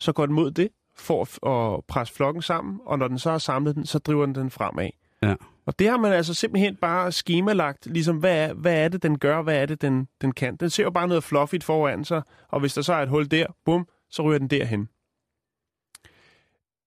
[0.00, 3.38] så går den mod det for at, presse flokken sammen, og når den så har
[3.38, 4.90] samlet den, så driver den den fremad.
[5.22, 5.34] Ja.
[5.66, 9.18] Og det har man altså simpelthen bare skemalagt, ligesom hvad er, hvad er det, den
[9.18, 10.56] gør, hvad er det, den, den kan.
[10.56, 13.30] Den ser jo bare noget fluffigt foran sig, og hvis der så er et hul
[13.30, 14.88] der, bum, så ryger den derhen.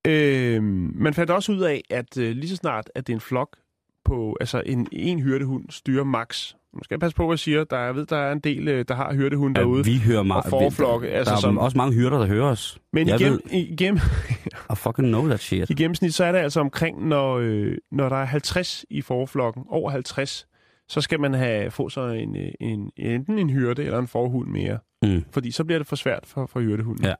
[0.08, 0.64] Øh,
[0.96, 3.58] man fandt også ud af, at øh, lige så snart, at det er en flok
[4.06, 6.54] på, altså en, en hyrdehund styrer max.
[6.74, 7.64] Nu skal passe på, hvad jeg siger.
[7.64, 9.86] Der, er- jeg ved, der er en del, øh, der har hyrdehund Ja, derude.
[9.86, 10.44] vi hører meget.
[10.46, 12.80] og forflokke, Der, altså der er som- også mange hyrder, der hører os.
[12.94, 14.00] Men jeg igennem, ved, igennem,
[14.74, 15.70] I fucking know that shit.
[15.70, 19.64] I gennemsnit så er det altså omkring, når, øh, når der er 50 i forflokken,
[19.70, 20.48] over 50,
[20.88, 24.48] så skal man have få sig en, øh, en, enten en hyrde eller en forhund
[24.50, 24.80] mere.
[25.04, 25.24] Mm.
[25.32, 27.06] Fordi så bliver det for svært for, for hyrdehunden.
[27.06, 27.14] Ja.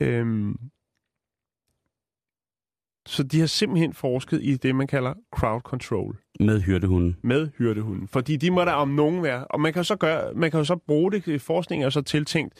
[0.00, 0.56] Øhm,
[3.06, 7.16] så de har simpelthen forsket i det, man kalder crowd control Med hyrdehunden.
[7.22, 8.08] med hyrdehunden.
[8.08, 9.44] Fordi de må der om nogen være.
[9.44, 11.90] Og man kan jo så, gøre, man kan jo så bruge det, forskning er jo
[11.90, 12.54] så tiltænkt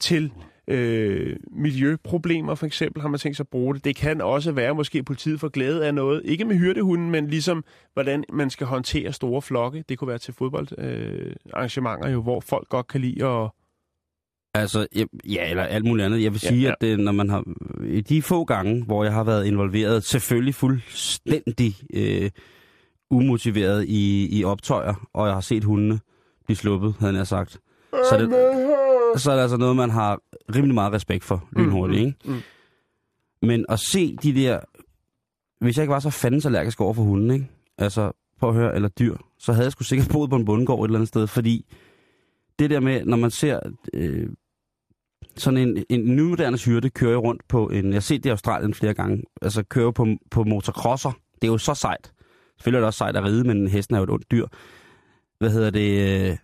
[0.00, 0.32] til
[0.68, 3.84] øh, miljøproblemer for eksempel, har man tænkt sig at bruge det.
[3.84, 6.22] Det kan også være, måske politiet får glæde af noget.
[6.24, 7.64] Ikke med hyrdehunden, men ligesom,
[7.94, 9.84] hvordan man skal håndtere store flokke.
[9.88, 13.50] Det kunne være til fodboldarrangementer, øh, arrangementer jo, hvor folk godt kan lide at...
[14.54, 16.22] Altså, ja, ja, eller alt muligt andet.
[16.22, 16.68] Jeg vil Ja, sige, ja.
[16.70, 17.44] at det, når man har...
[17.84, 22.30] I de få gange, hvor jeg har været involveret, selvfølgelig fuldstændig øh,
[23.10, 26.00] umotiveret i, i optøjer, og jeg har set hundene
[26.44, 27.52] blive sluppet, havde jeg sagt.
[27.92, 28.30] Så er, det,
[29.20, 30.20] så er det altså noget, man har
[30.54, 32.14] rimelig meget respekt for, lynhurtigt, ikke?
[32.24, 32.40] mm.
[33.42, 34.60] Men at se de der...
[35.60, 37.46] Hvis jeg ikke var så fandens allergisk over for hunden, ikke?
[37.78, 40.80] Altså, prøv at høre, eller dyr, så havde jeg sgu sikkert boet på en bundegård
[40.80, 41.66] et eller andet sted, fordi
[42.58, 43.60] det der med, når man ser
[43.94, 44.28] øh,
[45.36, 47.86] sådan en, en nymoderne hyrde køre rundt på en...
[47.86, 49.22] Jeg har set det i Australien flere gange.
[49.42, 51.12] Altså køre på, på motocrosser.
[51.42, 52.12] Det er jo så sejt.
[52.58, 54.46] Selvfølgelig er det også sejt at ride, men hesten er jo et ondt dyr.
[55.38, 56.28] Hvad hedder det?
[56.30, 56.36] Øh,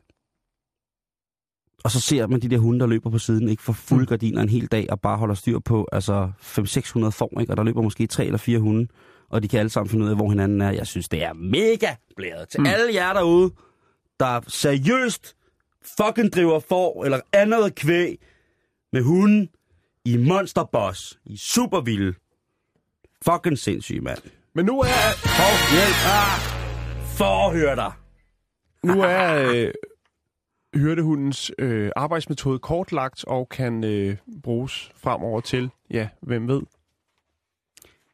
[1.84, 4.42] og så ser man de der hunde, der løber på siden, ikke for fuld gardiner
[4.42, 7.52] en hel dag, og bare holder styr på altså 500-600 får, ikke?
[7.52, 8.88] og der løber måske tre eller fire hunde,
[9.28, 10.70] og de kan alle sammen finde ud af, hvor hinanden er.
[10.70, 12.66] Jeg synes, det er mega blæret til mm.
[12.66, 13.50] alle jer derude,
[14.20, 15.36] der seriøst
[15.84, 18.18] fucking driver får eller andet kvæg
[18.92, 19.48] med hunden
[20.04, 22.14] i Monsterboss, i Supervilde.
[23.24, 24.18] Fucking sindssyg, mand.
[24.54, 25.98] Men nu er, For hjælp!
[26.06, 26.40] Ah!
[27.18, 27.92] Forhør dig!
[28.84, 29.70] nu er øh,
[30.74, 36.62] hyrdehundens øh, arbejdsmetode kortlagt og kan øh, bruges fremover til, ja, hvem ved.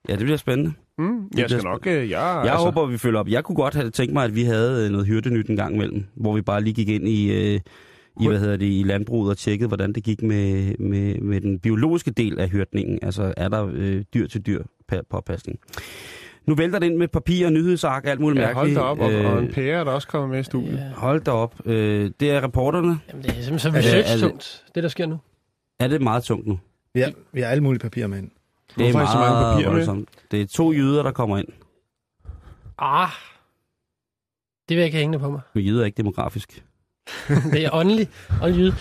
[0.09, 0.73] Ja, det bliver spændende.
[1.01, 1.87] Mm, jeg skal nok...
[1.87, 2.57] Øh, jeg, Jeg altså...
[2.65, 3.29] håber, vi følger op.
[3.29, 6.05] Jeg kunne godt have tænkt mig, at vi havde øh, noget hyrdenyt en gang imellem,
[6.17, 7.61] hvor vi bare lige gik ind i, øh,
[8.21, 11.59] i, hvad hedder det, i landbruget og tjekkede, hvordan det gik med, med, med den
[11.59, 12.99] biologiske del af hyrdningen.
[13.03, 15.59] Altså, er der øh, dyr til dyr pa- påpasning.
[16.47, 18.77] Nu vælter det ind med papir og nyhedsark og alt muligt Ja, hold mærkeligt.
[18.77, 20.73] da op, og, og en Øh, pære er der også kommet med i studiet.
[20.79, 20.91] Ja.
[20.97, 21.55] hold da op.
[21.65, 22.99] Øh, det er reporterne.
[23.09, 25.19] Jamen, det er simpelthen så Er det- det- research-tungt, der sker nu.
[25.81, 26.59] Er det meget tungt nu?
[26.95, 28.31] Vi har, vi har alle mulige papirer med ind.
[28.79, 29.77] Det er Hvorfor er så mange meget papirer med?
[29.77, 30.09] voldsomt.
[30.31, 31.49] Det er to jyder, der kommer ind.
[32.79, 33.09] Ah,
[34.68, 35.41] det vil jeg ikke hænge på mig.
[35.55, 36.64] Men jyder er ikke demografisk.
[37.53, 38.09] Det er åndelig,
[38.43, 38.75] åndelig jyde.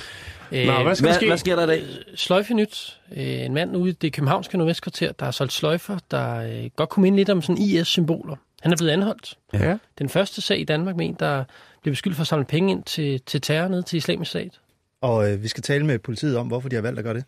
[0.52, 1.28] Øh, Nå, hvad skal der Hvad, ske?
[1.28, 1.84] hvad sker der i dag?
[2.16, 3.00] Sløjfenyt.
[3.12, 6.90] Øh, en mand ude i det københavnske nordvestkvarter, der har solgt sløjfer, der øh, godt
[6.90, 8.36] kunne minde lidt om sådan IS-symboler.
[8.62, 9.38] Han er blevet anholdt.
[9.54, 9.78] Ja.
[10.00, 11.44] Den første sag i Danmark med en, der
[11.82, 14.60] blev beskyldt for at samle penge ind til, til terror ned til islamisk stat.
[15.02, 17.24] Og øh, vi skal tale med politiet om, hvorfor de har valgt at gøre det.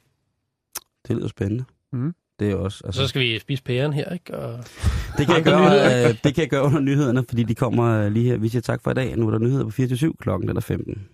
[1.07, 1.63] Det lyder spændende.
[1.93, 2.13] Mm.
[2.41, 2.81] Det er også...
[2.83, 4.37] Og Altså, så skal vi spise pæren her, ikke?
[4.37, 4.59] Og
[5.17, 8.11] det, kan jeg gøre, øh, det kan jeg gøre under nyhederne, fordi de kommer øh,
[8.11, 8.37] lige her.
[8.37, 9.17] Vi siger tak for i dag.
[9.17, 11.07] Nu er der nyheder på 24 klokken den er 15.